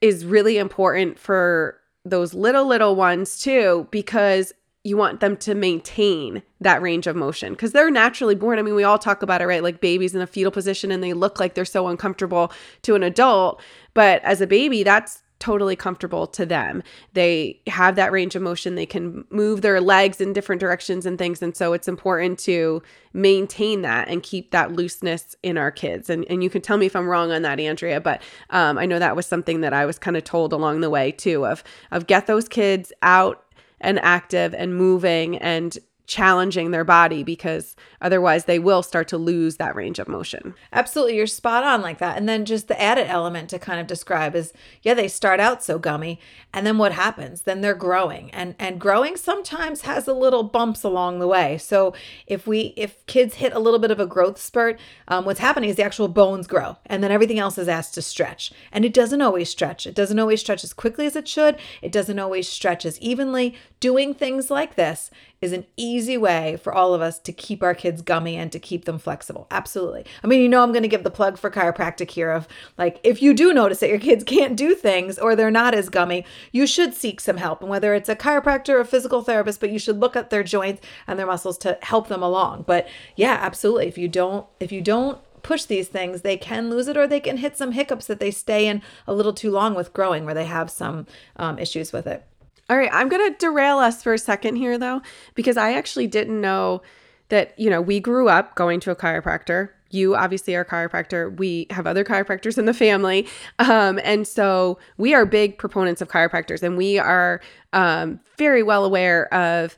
is 0.00 0.24
really 0.24 0.58
important 0.58 1.18
for 1.18 1.78
those 2.04 2.34
little, 2.34 2.66
little 2.66 2.96
ones 2.96 3.38
too, 3.38 3.86
because 3.90 4.52
you 4.88 4.96
want 4.96 5.20
them 5.20 5.36
to 5.36 5.54
maintain 5.54 6.42
that 6.60 6.82
range 6.82 7.06
of 7.06 7.14
motion 7.14 7.52
because 7.52 7.72
they're 7.72 7.90
naturally 7.90 8.34
born. 8.34 8.58
I 8.58 8.62
mean, 8.62 8.74
we 8.74 8.84
all 8.84 8.98
talk 8.98 9.22
about 9.22 9.40
it, 9.40 9.46
right? 9.46 9.62
Like 9.62 9.80
babies 9.80 10.14
in 10.14 10.20
a 10.20 10.26
fetal 10.26 10.50
position 10.50 10.90
and 10.90 11.02
they 11.02 11.12
look 11.12 11.38
like 11.38 11.54
they're 11.54 11.64
so 11.64 11.88
uncomfortable 11.88 12.52
to 12.82 12.94
an 12.94 13.02
adult. 13.02 13.60
But 13.94 14.22
as 14.24 14.40
a 14.40 14.46
baby, 14.46 14.82
that's 14.82 15.22
totally 15.38 15.76
comfortable 15.76 16.26
to 16.26 16.44
them. 16.44 16.82
They 17.12 17.60
have 17.68 17.94
that 17.96 18.10
range 18.12 18.34
of 18.34 18.42
motion. 18.42 18.74
They 18.74 18.86
can 18.86 19.24
move 19.30 19.62
their 19.62 19.80
legs 19.80 20.20
in 20.20 20.32
different 20.32 20.60
directions 20.60 21.06
and 21.06 21.16
things. 21.16 21.42
And 21.42 21.56
so 21.56 21.72
it's 21.72 21.88
important 21.88 22.38
to 22.40 22.82
maintain 23.12 23.82
that 23.82 24.08
and 24.08 24.22
keep 24.22 24.50
that 24.50 24.72
looseness 24.72 25.36
in 25.42 25.56
our 25.56 25.70
kids. 25.70 26.10
And, 26.10 26.24
and 26.28 26.42
you 26.42 26.50
can 26.50 26.60
tell 26.60 26.76
me 26.76 26.86
if 26.86 26.96
I'm 26.96 27.08
wrong 27.08 27.30
on 27.30 27.42
that, 27.42 27.60
Andrea, 27.60 28.00
but 28.00 28.20
um, 28.50 28.78
I 28.78 28.86
know 28.86 28.98
that 28.98 29.16
was 29.16 29.26
something 29.26 29.60
that 29.60 29.72
I 29.72 29.86
was 29.86 29.98
kind 29.98 30.16
of 30.16 30.24
told 30.24 30.52
along 30.52 30.80
the 30.80 30.90
way 30.90 31.12
too 31.12 31.46
of, 31.46 31.62
of 31.90 32.06
get 32.06 32.26
those 32.26 32.48
kids 32.48 32.92
out 33.02 33.44
and 33.80 33.98
active 34.00 34.54
and 34.54 34.76
moving 34.76 35.38
and 35.38 35.78
challenging 36.08 36.70
their 36.70 36.84
body 36.84 37.22
because 37.22 37.76
otherwise 38.00 38.46
they 38.46 38.58
will 38.58 38.82
start 38.82 39.06
to 39.08 39.18
lose 39.18 39.58
that 39.58 39.76
range 39.76 39.98
of 39.98 40.08
motion. 40.08 40.54
Absolutely. 40.72 41.16
You're 41.16 41.26
spot 41.26 41.64
on 41.64 41.82
like 41.82 41.98
that. 41.98 42.16
And 42.16 42.26
then 42.26 42.46
just 42.46 42.66
the 42.66 42.80
added 42.80 43.06
element 43.06 43.50
to 43.50 43.58
kind 43.58 43.78
of 43.78 43.86
describe 43.86 44.34
is 44.34 44.54
yeah, 44.82 44.94
they 44.94 45.06
start 45.06 45.38
out 45.38 45.62
so 45.62 45.78
gummy 45.78 46.18
and 46.52 46.66
then 46.66 46.78
what 46.78 46.92
happens? 46.92 47.42
Then 47.42 47.60
they're 47.60 47.74
growing. 47.74 48.30
And 48.30 48.54
and 48.58 48.80
growing 48.80 49.16
sometimes 49.16 49.82
has 49.82 50.08
a 50.08 50.14
little 50.14 50.42
bumps 50.42 50.82
along 50.82 51.18
the 51.18 51.28
way. 51.28 51.58
So 51.58 51.94
if 52.26 52.46
we 52.46 52.72
if 52.76 53.04
kids 53.06 53.34
hit 53.34 53.52
a 53.52 53.58
little 53.58 53.78
bit 53.78 53.90
of 53.90 54.00
a 54.00 54.06
growth 54.06 54.40
spurt, 54.40 54.80
um, 55.08 55.26
what's 55.26 55.40
happening 55.40 55.68
is 55.68 55.76
the 55.76 55.84
actual 55.84 56.08
bones 56.08 56.46
grow 56.46 56.78
and 56.86 57.04
then 57.04 57.12
everything 57.12 57.38
else 57.38 57.58
is 57.58 57.68
asked 57.68 57.94
to 57.94 58.02
stretch. 58.02 58.50
And 58.72 58.86
it 58.86 58.94
doesn't 58.94 59.20
always 59.20 59.50
stretch. 59.50 59.86
It 59.86 59.94
doesn't 59.94 60.18
always 60.18 60.40
stretch 60.40 60.64
as 60.64 60.72
quickly 60.72 61.04
as 61.04 61.16
it 61.16 61.28
should. 61.28 61.58
It 61.82 61.92
doesn't 61.92 62.18
always 62.18 62.48
stretch 62.48 62.86
as 62.86 62.98
evenly. 63.00 63.54
Doing 63.78 64.14
things 64.14 64.50
like 64.50 64.74
this 64.74 65.10
is 65.40 65.52
an 65.52 65.66
easy 65.76 66.16
way 66.16 66.56
for 66.56 66.74
all 66.74 66.94
of 66.94 67.00
us 67.00 67.18
to 67.20 67.32
keep 67.32 67.62
our 67.62 67.74
kids 67.74 68.02
gummy 68.02 68.36
and 68.36 68.50
to 68.52 68.58
keep 68.58 68.84
them 68.84 68.98
flexible. 68.98 69.46
Absolutely. 69.50 70.04
I 70.22 70.26
mean, 70.26 70.40
you 70.42 70.48
know, 70.48 70.62
I'm 70.62 70.72
going 70.72 70.82
to 70.82 70.88
give 70.88 71.04
the 71.04 71.10
plug 71.10 71.38
for 71.38 71.50
chiropractic 71.50 72.10
here 72.10 72.30
of 72.30 72.48
like, 72.76 73.00
if 73.04 73.22
you 73.22 73.34
do 73.34 73.52
notice 73.52 73.80
that 73.80 73.88
your 73.88 74.00
kids 74.00 74.24
can't 74.24 74.56
do 74.56 74.74
things 74.74 75.18
or 75.18 75.36
they're 75.36 75.50
not 75.50 75.74
as 75.74 75.88
gummy, 75.88 76.24
you 76.50 76.66
should 76.66 76.94
seek 76.94 77.20
some 77.20 77.36
help. 77.36 77.60
And 77.60 77.70
whether 77.70 77.94
it's 77.94 78.08
a 78.08 78.16
chiropractor 78.16 78.70
or 78.70 78.80
a 78.80 78.84
physical 78.84 79.22
therapist, 79.22 79.60
but 79.60 79.70
you 79.70 79.78
should 79.78 80.00
look 80.00 80.16
at 80.16 80.30
their 80.30 80.42
joints 80.42 80.82
and 81.06 81.18
their 81.18 81.26
muscles 81.26 81.58
to 81.58 81.78
help 81.82 82.08
them 82.08 82.22
along. 82.22 82.64
But 82.66 82.88
yeah, 83.14 83.38
absolutely. 83.40 83.86
If 83.86 83.98
you 83.98 84.08
don't, 84.08 84.46
if 84.58 84.72
you 84.72 84.80
don't 84.80 85.18
push 85.42 85.64
these 85.64 85.88
things, 85.88 86.22
they 86.22 86.36
can 86.36 86.68
lose 86.68 86.88
it 86.88 86.96
or 86.96 87.06
they 87.06 87.20
can 87.20 87.38
hit 87.38 87.56
some 87.56 87.72
hiccups 87.72 88.06
that 88.06 88.20
they 88.20 88.30
stay 88.30 88.66
in 88.66 88.82
a 89.06 89.14
little 89.14 89.32
too 89.32 89.50
long 89.50 89.74
with 89.74 89.92
growing 89.92 90.24
where 90.24 90.34
they 90.34 90.44
have 90.44 90.70
some 90.70 91.06
um, 91.36 91.58
issues 91.58 91.92
with 91.92 92.06
it. 92.06 92.24
All 92.70 92.76
right, 92.76 92.90
I'm 92.92 93.08
going 93.08 93.32
to 93.32 93.38
derail 93.38 93.78
us 93.78 94.02
for 94.02 94.12
a 94.12 94.18
second 94.18 94.56
here 94.56 94.76
though, 94.76 95.00
because 95.34 95.56
I 95.56 95.72
actually 95.72 96.06
didn't 96.06 96.40
know 96.40 96.82
that, 97.30 97.58
you 97.58 97.70
know, 97.70 97.80
we 97.80 98.00
grew 98.00 98.28
up 98.28 98.54
going 98.54 98.80
to 98.80 98.90
a 98.90 98.96
chiropractor. 98.96 99.70
You 99.90 100.14
obviously 100.14 100.54
are 100.54 100.62
a 100.62 100.66
chiropractor. 100.66 101.34
We 101.34 101.66
have 101.70 101.86
other 101.86 102.04
chiropractors 102.04 102.58
in 102.58 102.66
the 102.66 102.74
family. 102.74 103.26
Um, 103.58 103.98
and 104.04 104.26
so 104.26 104.78
we 104.98 105.14
are 105.14 105.24
big 105.24 105.56
proponents 105.56 106.02
of 106.02 106.08
chiropractors 106.08 106.62
and 106.62 106.76
we 106.76 106.98
are 106.98 107.40
um, 107.72 108.20
very 108.36 108.62
well 108.62 108.84
aware 108.84 109.32
of 109.32 109.76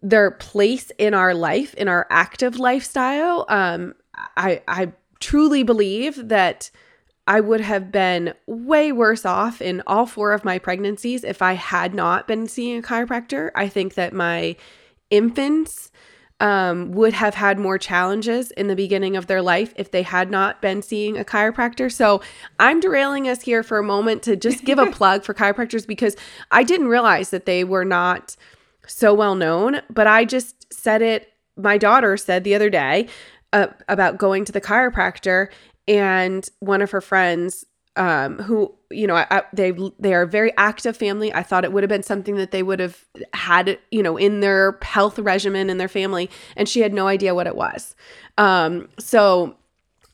their 0.00 0.30
place 0.30 0.92
in 0.96 1.12
our 1.12 1.34
life, 1.34 1.74
in 1.74 1.88
our 1.88 2.06
active 2.08 2.58
lifestyle. 2.58 3.46
Um, 3.48 3.94
I, 4.36 4.62
I 4.68 4.92
truly 5.18 5.64
believe 5.64 6.28
that 6.28 6.70
I 7.26 7.40
would 7.40 7.60
have 7.60 7.92
been 7.92 8.34
way 8.46 8.92
worse 8.92 9.24
off 9.24 9.60
in 9.62 9.82
all 9.86 10.06
four 10.06 10.32
of 10.32 10.44
my 10.44 10.58
pregnancies 10.58 11.22
if 11.22 11.42
I 11.42 11.52
had 11.52 11.94
not 11.94 12.26
been 12.26 12.48
seeing 12.48 12.78
a 12.78 12.82
chiropractor. 12.82 13.50
I 13.54 13.68
think 13.68 13.94
that 13.94 14.12
my 14.12 14.56
infants 15.10 15.90
um, 16.40 16.92
would 16.92 17.12
have 17.12 17.34
had 17.34 17.58
more 17.58 17.76
challenges 17.76 18.50
in 18.52 18.66
the 18.66 18.74
beginning 18.74 19.16
of 19.16 19.26
their 19.26 19.42
life 19.42 19.74
if 19.76 19.90
they 19.90 20.02
had 20.02 20.30
not 20.30 20.62
been 20.62 20.80
seeing 20.80 21.18
a 21.18 21.24
chiropractor. 21.24 21.92
So 21.92 22.22
I'm 22.58 22.80
derailing 22.80 23.28
us 23.28 23.42
here 23.42 23.62
for 23.62 23.78
a 23.78 23.82
moment 23.82 24.22
to 24.22 24.36
just 24.36 24.64
give 24.64 24.78
a 24.78 24.86
plug 24.90 25.22
for 25.22 25.34
chiropractors 25.34 25.86
because 25.86 26.16
I 26.50 26.62
didn't 26.62 26.88
realize 26.88 27.30
that 27.30 27.44
they 27.44 27.62
were 27.62 27.84
not 27.84 28.36
so 28.86 29.12
well 29.12 29.34
known, 29.34 29.82
but 29.90 30.06
I 30.06 30.24
just 30.24 30.72
said 30.72 31.02
it. 31.02 31.28
My 31.56 31.76
daughter 31.76 32.16
said 32.16 32.42
the 32.42 32.54
other 32.54 32.70
day 32.70 33.08
uh, 33.52 33.68
about 33.88 34.16
going 34.16 34.44
to 34.46 34.52
the 34.52 34.60
chiropractor 34.60 35.48
and 35.90 36.48
one 36.60 36.82
of 36.82 36.92
her 36.92 37.00
friends 37.00 37.66
um, 37.96 38.38
who 38.38 38.72
you 38.90 39.06
know 39.06 39.16
I, 39.16 39.42
they 39.52 39.72
they 39.98 40.14
are 40.14 40.22
a 40.22 40.26
very 40.26 40.56
active 40.56 40.96
family. 40.96 41.34
I 41.34 41.42
thought 41.42 41.64
it 41.64 41.72
would 41.72 41.82
have 41.82 41.88
been 41.88 42.04
something 42.04 42.36
that 42.36 42.52
they 42.52 42.62
would 42.62 42.78
have 42.78 43.04
had 43.34 43.78
you 43.90 44.02
know 44.02 44.16
in 44.16 44.40
their 44.40 44.78
health 44.82 45.18
regimen 45.18 45.68
in 45.68 45.78
their 45.78 45.88
family 45.88 46.30
and 46.56 46.68
she 46.68 46.80
had 46.80 46.94
no 46.94 47.08
idea 47.08 47.34
what 47.34 47.48
it 47.48 47.56
was. 47.56 47.96
Um, 48.38 48.88
so 48.98 49.56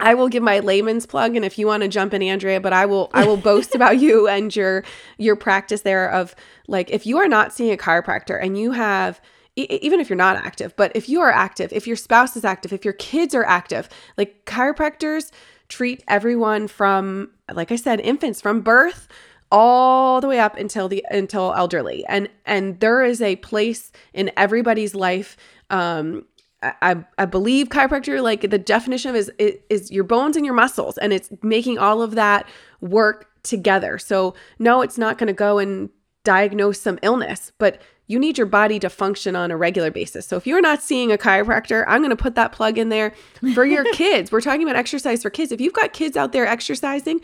I 0.00 0.14
will 0.14 0.28
give 0.28 0.42
my 0.42 0.60
layman's 0.60 1.04
plug 1.04 1.36
and 1.36 1.44
if 1.44 1.58
you 1.58 1.66
want 1.66 1.82
to 1.82 1.88
jump 1.88 2.14
in 2.14 2.22
Andrea 2.22 2.60
but 2.60 2.72
I 2.72 2.86
will 2.86 3.10
I 3.12 3.26
will 3.26 3.36
boast 3.36 3.74
about 3.74 3.98
you 3.98 4.26
and 4.26 4.54
your 4.56 4.82
your 5.18 5.36
practice 5.36 5.82
there 5.82 6.10
of 6.10 6.34
like 6.68 6.90
if 6.90 7.04
you 7.04 7.18
are 7.18 7.28
not 7.28 7.52
seeing 7.52 7.72
a 7.72 7.76
chiropractor 7.76 8.42
and 8.42 8.58
you 8.58 8.72
have 8.72 9.20
even 9.58 10.00
if 10.00 10.08
you're 10.08 10.16
not 10.16 10.36
active 10.36 10.74
but 10.76 10.92
if 10.94 11.08
you 11.08 11.20
are 11.20 11.30
active 11.30 11.72
if 11.72 11.86
your 11.86 11.96
spouse 11.96 12.36
is 12.36 12.44
active 12.44 12.72
if 12.72 12.84
your 12.84 12.94
kids 12.94 13.34
are 13.34 13.44
active 13.44 13.88
like 14.16 14.44
chiropractors 14.44 15.30
treat 15.68 16.02
everyone 16.08 16.68
from 16.68 17.30
like 17.52 17.72
I 17.72 17.76
said 17.76 18.00
infants 18.00 18.40
from 18.40 18.60
birth 18.60 19.08
all 19.50 20.20
the 20.20 20.28
way 20.28 20.38
up 20.40 20.56
until 20.56 20.88
the 20.88 21.04
until 21.10 21.54
elderly. 21.54 22.04
And 22.06 22.28
and 22.44 22.80
there 22.80 23.04
is 23.04 23.22
a 23.22 23.36
place 23.36 23.92
in 24.12 24.30
everybody's 24.36 24.94
life 24.94 25.36
um 25.70 26.24
I, 26.62 27.04
I 27.18 27.26
believe 27.26 27.68
chiropractor 27.68 28.22
like 28.22 28.50
the 28.50 28.58
definition 28.58 29.10
of 29.10 29.16
is, 29.16 29.30
is 29.38 29.56
is 29.68 29.90
your 29.92 30.04
bones 30.04 30.36
and 30.36 30.44
your 30.44 30.54
muscles 30.54 30.98
and 30.98 31.12
it's 31.12 31.30
making 31.42 31.78
all 31.78 32.02
of 32.02 32.14
that 32.14 32.48
work 32.80 33.30
together. 33.42 33.98
So 33.98 34.34
no 34.58 34.80
it's 34.82 34.98
not 34.98 35.18
going 35.18 35.28
to 35.28 35.32
go 35.32 35.58
and 35.58 35.90
diagnose 36.24 36.80
some 36.80 36.98
illness 37.02 37.52
but 37.58 37.80
you 38.06 38.18
need 38.18 38.38
your 38.38 38.46
body 38.46 38.78
to 38.78 38.88
function 38.88 39.34
on 39.34 39.50
a 39.50 39.56
regular 39.56 39.90
basis. 39.90 40.26
So 40.26 40.36
if 40.36 40.46
you're 40.46 40.60
not 40.60 40.82
seeing 40.82 41.10
a 41.10 41.18
chiropractor 41.18 41.84
i'm 41.88 42.00
going 42.00 42.10
to 42.10 42.16
put 42.16 42.34
that 42.34 42.52
plug 42.52 42.78
in 42.78 42.88
there 42.88 43.12
for 43.54 43.64
your 43.64 43.84
kids. 43.92 44.30
We're 44.30 44.40
talking 44.40 44.62
about 44.62 44.76
exercise 44.76 45.22
for 45.22 45.30
kids. 45.30 45.52
If 45.52 45.60
you've 45.60 45.72
got 45.72 45.92
kids 45.92 46.16
out 46.16 46.32
there 46.32 46.46
exercising 46.46 47.20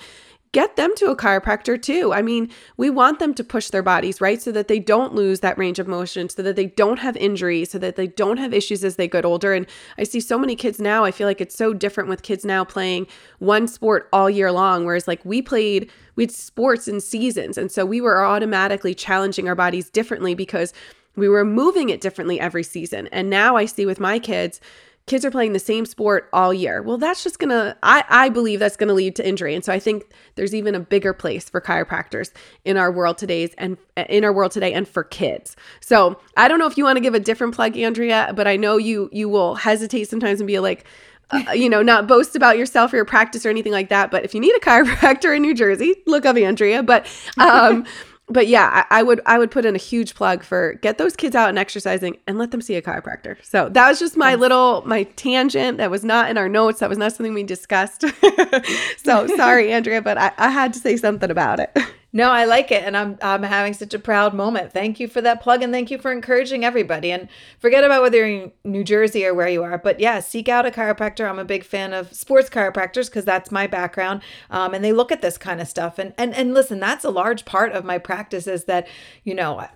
get 0.53 0.77
them 0.77 0.95
to 0.97 1.07
a 1.07 1.17
chiropractor 1.17 1.81
too. 1.81 2.13
I 2.13 2.21
mean, 2.23 2.51
we 2.77 2.91
want 2.91 3.19
them 3.19 3.33
to 3.35 3.43
push 3.45 3.71
their 3.71 3.83
bodies, 3.83 4.21
right? 4.21 4.41
So 4.41 4.53
that 4.53 4.69
they 4.69 4.79
don't 4.79 5.15
lose 5.15 5.41
that 5.41 5.57
range 5.57 5.79
of 5.79 5.89
motion, 5.89 6.29
so 6.29 6.43
that 6.43 6.57
they 6.57 6.67
don't 6.67 6.99
have 6.99 7.17
injuries, 7.17 7.71
so 7.71 7.79
that 7.79 7.97
they 7.97 8.07
don't 8.07 8.37
have 8.37 8.53
issues 8.53 8.85
as 8.85 8.97
they 8.97 9.09
get 9.09 9.25
older. 9.25 9.55
And 9.55 9.67
I 9.97 10.05
see 10.05 10.21
so 10.21 10.39
many 10.39 10.55
kids 10.55 10.79
now, 10.79 11.05
I 11.05 11.11
feel 11.11 11.27
like 11.27 11.41
it's 11.41 11.57
so 11.57 11.73
different 11.73 12.11
with 12.11 12.23
kids 12.23 12.45
now 12.45 12.65
playing 12.65 13.07
one 13.39 13.67
sport 13.67 14.09
all 14.13 14.29
year 14.29 14.53
long, 14.53 14.85
whereas 14.85 15.09
like 15.09 15.25
we 15.25 15.41
played, 15.41 15.91
we 16.17 16.25
had 16.25 16.31
sports 16.31 16.87
in 16.87 17.01
seasons. 17.01 17.57
And 17.57 17.73
so 17.73 17.87
we 17.87 18.01
were 18.01 18.25
automatically 18.25 18.95
challenging 18.95 19.49
our 19.49 19.55
bodies 19.55 19.89
differently 19.89 20.35
because 20.35 20.75
we 21.17 21.29
were 21.29 21.45
moving 21.45 21.89
it 21.89 22.01
differently 22.01 22.41
every 22.41 22.63
season. 22.63 23.07
And 23.09 23.29
now 23.29 23.57
I 23.57 23.67
see 23.67 23.87
with 23.87 24.01
my 24.01 24.19
kids, 24.19 24.61
kids 25.07 25.25
are 25.25 25.31
playing 25.31 25.53
the 25.53 25.59
same 25.59 25.85
sport 25.85 26.29
all 26.33 26.55
year. 26.55 26.81
Well, 26.83 26.97
that's 26.97 27.25
just 27.25 27.39
gonna, 27.39 27.77
I, 27.83 28.05
I 28.09 28.29
believe 28.29 28.61
that's 28.61 28.77
gonna 28.77 28.95
lead 28.95 29.17
to 29.17 29.27
injury. 29.27 29.55
And 29.55 29.65
so 29.65 29.73
I 29.73 29.79
think 29.79 30.05
there's 30.37 30.55
even 30.55 30.75
a 30.75 30.81
bigger 30.81 31.13
place 31.13 31.49
for 31.49 31.61
chiropractors 31.61 32.31
in 32.65 32.77
our 32.77 32.93
world 32.93 33.19
today's 33.19 33.53
and 33.59 33.77
in 33.97 34.25
our 34.25 34.33
world 34.33 34.53
today 34.53 34.73
and 34.73 34.87
for 34.87 35.03
kids. 35.03 35.57
So 35.81 36.19
I 36.37 36.49
don't 36.49 36.59
know 36.59 36.67
if 36.67 36.79
you 36.79 36.85
want 36.85 36.97
to 36.97 37.01
give 37.01 37.15
a 37.15 37.21
different 37.21 37.55
plug, 37.55 37.77
Andrea, 37.77 38.33
but 38.35 38.47
I 38.47 38.57
know 38.57 38.77
you 38.77 39.09
you 39.13 39.29
will 39.29 39.57
hesitate 39.57 40.09
sometimes 40.09 40.41
and 40.41 40.47
be 40.47 40.61
like, 40.61 40.87
uh, 41.31 41.43
you 41.53 41.69
know, 41.69 41.83
not 41.83 42.07
boast 42.07 42.37
about 42.37 42.57
yourself 42.57 42.93
or 42.93 42.97
your 42.97 43.05
practice 43.05 43.45
or 43.45 43.49
anything 43.51 43.73
like 43.73 43.89
that. 43.89 44.11
But 44.11 44.25
if 44.25 44.35
you 44.35 44.41
need 44.41 44.55
a 44.55 44.61
chiropractor 44.61 45.35
in 45.35 45.43
New 45.43 45.55
Jersey, 45.55 45.97
look 46.07 46.25
up 46.25 46.37
Andrea. 46.37 46.83
But 46.83 47.07
um 47.39 47.87
but 48.29 48.47
yeah, 48.47 48.85
I, 48.91 49.01
I, 49.01 49.03
would 49.03 49.21
I 49.27 49.39
would 49.39 49.51
put 49.51 49.65
in 49.65 49.75
a 49.75 49.79
huge 49.79 50.15
plug 50.15 50.43
for 50.43 50.75
get 50.75 50.99
those 50.99 51.17
kids 51.17 51.35
out 51.35 51.49
and 51.49 51.59
exercising 51.59 52.19
and 52.27 52.39
let 52.39 52.51
them 52.51 52.61
see 52.61 52.75
a 52.77 52.83
chiropractor. 52.83 53.37
So 53.45 53.69
that 53.71 53.89
was 53.89 53.99
just 53.99 54.17
my 54.17 54.35
little 54.35 54.83
my 54.87 55.05
tangent 55.05 55.79
that 55.79 55.91
was 55.91 56.05
not 56.05 56.31
in 56.31 56.39
our 56.39 56.49
notes. 56.49 56.81
That 56.81 56.89
was 56.89 56.99
not 56.99 57.13
something 57.13 57.35
we 57.35 57.43
discussed. 57.43 58.05
so 58.99 59.27
sorry, 59.37 59.73
Andrea, 59.73 60.03
but 60.03 60.19
I, 60.19 60.33
I 60.39 60.51
had 60.51 60.73
to 60.75 60.79
say 60.79 60.97
something 60.97 61.31
about 61.31 61.61
it. 61.61 61.77
No, 62.15 62.31
I 62.31 62.45
like 62.45 62.71
it. 62.71 62.83
And 62.85 62.95
I'm, 62.95 63.17
I'm 63.23 63.43
having 63.43 63.73
such 63.73 63.95
a 63.95 63.99
proud 63.99 64.35
moment. 64.35 64.71
Thank 64.71 65.01
you 65.01 65.09
for 65.09 65.23
that 65.23 65.41
plug 65.41 65.63
and 65.63 65.73
thank 65.73 65.91
you 65.91 65.97
for 65.97 66.13
encouraging 66.13 66.63
everybody. 66.63 67.11
And 67.11 67.27
forget 67.59 67.85
about 67.85 68.03
whether 68.03 68.19
you're 68.19 68.45
in 68.45 68.53
New 68.65 68.85
Jersey 68.85 69.25
or 69.25 69.33
where 69.33 69.49
you 69.49 69.63
are. 69.63 69.79
But 69.79 69.99
yeah, 69.99 70.21
seek 70.21 70.47
out 70.47 70.67
a 70.67 70.71
chiropractor. 70.71 71.27
I'm 71.27 71.39
a 71.39 71.45
big 71.45 71.65
fan 71.65 71.95
of 71.95 72.13
sports 72.13 72.51
chiropractors 72.51 73.07
because 73.07 73.25
that's 73.25 73.51
my 73.51 73.67
background. 73.67 74.21
Um, 74.51 74.75
and 74.75 74.85
they 74.85 74.93
look 74.93 75.11
at 75.11 75.23
this 75.23 75.39
kind 75.39 75.59
of 75.59 75.69
stuff. 75.69 75.99
And, 75.99 76.13
and, 76.19 76.35
and 76.35 76.53
listen, 76.53 76.81
that's 76.81 77.05
a 77.05 77.11
large 77.11 77.47
part 77.47 77.73
of 77.73 77.83
my 77.83 77.97
practice 77.97 78.47
is 78.47 78.65
that, 78.65 78.87
you 79.25 79.35
know, 79.35 79.61
uh, 79.61 79.69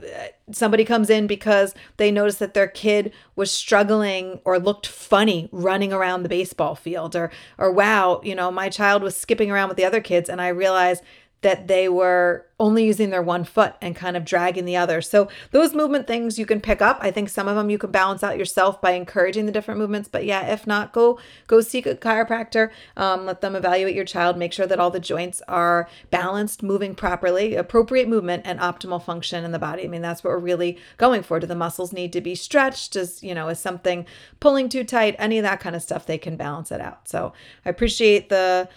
somebody 0.52 0.84
comes 0.84 1.08
in 1.08 1.26
because 1.26 1.74
they 1.96 2.12
notice 2.12 2.36
that 2.36 2.52
their 2.52 2.68
kid 2.68 3.12
was 3.34 3.50
struggling 3.50 4.40
or 4.44 4.58
looked 4.58 4.86
funny 4.86 5.48
running 5.52 5.90
around 5.90 6.22
the 6.22 6.28
baseball 6.28 6.74
field 6.74 7.16
or, 7.16 7.30
or 7.56 7.72
wow, 7.72 8.20
you 8.22 8.34
know, 8.34 8.50
my 8.50 8.68
child 8.68 9.02
was 9.02 9.16
skipping 9.16 9.50
around 9.50 9.68
with 9.68 9.78
the 9.78 9.86
other 9.86 10.02
kids. 10.02 10.28
And 10.28 10.42
I 10.42 10.48
realized 10.48 11.02
that 11.46 11.68
they 11.68 11.88
were 11.88 12.44
only 12.58 12.84
using 12.84 13.10
their 13.10 13.22
one 13.22 13.44
foot 13.44 13.74
and 13.80 13.94
kind 13.94 14.16
of 14.16 14.24
dragging 14.24 14.64
the 14.64 14.76
other. 14.76 15.00
So 15.00 15.28
those 15.52 15.72
movement 15.72 16.08
things 16.08 16.40
you 16.40 16.44
can 16.44 16.60
pick 16.60 16.82
up. 16.82 16.98
I 17.00 17.12
think 17.12 17.28
some 17.28 17.46
of 17.46 17.54
them 17.54 17.70
you 17.70 17.78
can 17.78 17.92
balance 17.92 18.24
out 18.24 18.36
yourself 18.36 18.80
by 18.80 18.94
encouraging 18.94 19.46
the 19.46 19.52
different 19.52 19.78
movements. 19.78 20.08
But 20.08 20.24
yeah, 20.24 20.52
if 20.52 20.66
not, 20.66 20.92
go 20.92 21.20
go 21.46 21.60
seek 21.60 21.86
a 21.86 21.94
chiropractor. 21.94 22.70
Um, 22.96 23.26
let 23.26 23.42
them 23.42 23.54
evaluate 23.54 23.94
your 23.94 24.04
child. 24.04 24.36
Make 24.36 24.52
sure 24.52 24.66
that 24.66 24.80
all 24.80 24.90
the 24.90 24.98
joints 24.98 25.40
are 25.46 25.88
balanced, 26.10 26.64
moving 26.64 26.96
properly, 26.96 27.54
appropriate 27.54 28.08
movement, 28.08 28.42
and 28.44 28.58
optimal 28.58 29.00
function 29.00 29.44
in 29.44 29.52
the 29.52 29.60
body. 29.60 29.84
I 29.84 29.88
mean, 29.88 30.02
that's 30.02 30.24
what 30.24 30.30
we're 30.30 30.38
really 30.40 30.78
going 30.96 31.22
for. 31.22 31.38
Do 31.38 31.46
the 31.46 31.54
muscles 31.54 31.92
need 31.92 32.12
to 32.14 32.20
be 32.20 32.34
stretched? 32.34 32.94
Does 32.94 33.22
you 33.22 33.36
know 33.36 33.46
is 33.50 33.60
something 33.60 34.04
pulling 34.40 34.68
too 34.68 34.82
tight? 34.82 35.14
Any 35.20 35.38
of 35.38 35.44
that 35.44 35.60
kind 35.60 35.76
of 35.76 35.82
stuff, 35.82 36.06
they 36.06 36.18
can 36.18 36.36
balance 36.36 36.72
it 36.72 36.80
out. 36.80 37.08
So 37.08 37.32
I 37.64 37.68
appreciate 37.68 38.30
the 38.30 38.68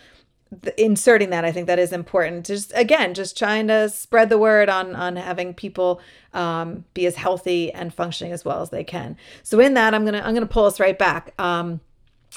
inserting 0.78 1.30
that 1.30 1.46
i 1.46 1.52
think 1.52 1.68
that 1.68 1.78
is 1.78 1.94
important 1.94 2.46
just 2.46 2.72
again 2.76 3.14
just 3.14 3.38
trying 3.38 3.68
to 3.68 3.88
spread 3.88 4.30
the 4.30 4.38
word 4.38 4.68
on 4.68 4.96
on 4.96 5.16
having 5.16 5.54
people 5.54 6.02
um, 6.34 6.86
be 6.94 7.06
as 7.06 7.16
healthy 7.16 7.72
and 7.74 7.94
functioning 7.94 8.34
as 8.34 8.44
well 8.44 8.62
as 8.62 8.70
they 8.72 8.84
can 8.84 9.16
so 9.44 9.60
in 9.60 9.76
that 9.76 9.94
i'm 9.94 10.06
gonna 10.06 10.22
i'm 10.26 10.34
gonna 10.34 10.48
pull 10.48 10.66
us 10.66 10.80
right 10.80 10.98
back 10.98 11.40
um, 11.40 11.80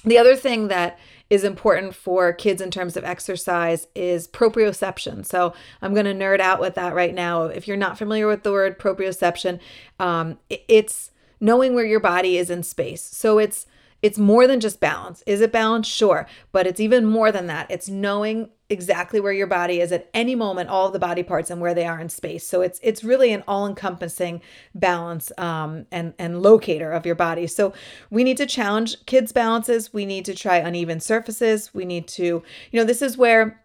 the 0.04 0.18
other 0.18 0.34
thing 0.34 0.68
that 0.68 0.98
is 1.30 1.44
important 1.44 1.94
for 1.94 2.32
kids 2.32 2.60
in 2.60 2.70
terms 2.70 2.96
of 2.96 3.04
exercise 3.04 3.86
is 3.94 4.28
proprioception. 4.28 5.24
So 5.24 5.54
I'm 5.80 5.94
going 5.94 6.06
to 6.06 6.14
nerd 6.14 6.40
out 6.40 6.60
with 6.60 6.74
that 6.74 6.94
right 6.94 7.14
now. 7.14 7.44
If 7.44 7.66
you're 7.66 7.76
not 7.76 7.96
familiar 7.96 8.26
with 8.26 8.42
the 8.42 8.52
word 8.52 8.78
proprioception, 8.78 9.60
um, 9.98 10.38
it's 10.50 11.10
knowing 11.40 11.74
where 11.74 11.86
your 11.86 12.00
body 12.00 12.36
is 12.36 12.50
in 12.50 12.62
space. 12.62 13.02
So 13.02 13.38
it's 13.38 13.66
it's 14.02 14.18
more 14.18 14.46
than 14.46 14.60
just 14.60 14.80
balance. 14.80 15.22
Is 15.26 15.40
it 15.40 15.52
balance? 15.52 15.86
Sure. 15.86 16.26
But 16.50 16.66
it's 16.66 16.80
even 16.80 17.06
more 17.06 17.32
than 17.32 17.46
that. 17.46 17.70
It's 17.70 17.88
knowing 17.88 18.50
exactly 18.68 19.20
where 19.20 19.32
your 19.32 19.46
body 19.46 19.80
is 19.80 19.92
at 19.92 20.08
any 20.14 20.34
moment, 20.34 20.68
all 20.68 20.90
the 20.90 20.98
body 20.98 21.22
parts 21.22 21.50
and 21.50 21.60
where 21.60 21.74
they 21.74 21.86
are 21.86 22.00
in 22.00 22.08
space. 22.08 22.46
So 22.46 22.62
it's 22.62 22.80
it's 22.82 23.04
really 23.04 23.32
an 23.32 23.44
all-encompassing 23.46 24.42
balance 24.74 25.30
um, 25.38 25.86
and 25.92 26.14
and 26.18 26.42
locator 26.42 26.90
of 26.90 27.06
your 27.06 27.14
body. 27.14 27.46
So 27.46 27.72
we 28.10 28.24
need 28.24 28.38
to 28.38 28.46
challenge 28.46 29.04
kids' 29.06 29.32
balances. 29.32 29.92
We 29.92 30.06
need 30.06 30.24
to 30.24 30.34
try 30.34 30.56
uneven 30.56 31.00
surfaces. 31.00 31.72
We 31.72 31.84
need 31.84 32.08
to, 32.08 32.24
you 32.24 32.80
know, 32.80 32.84
this 32.84 33.02
is 33.02 33.16
where 33.16 33.61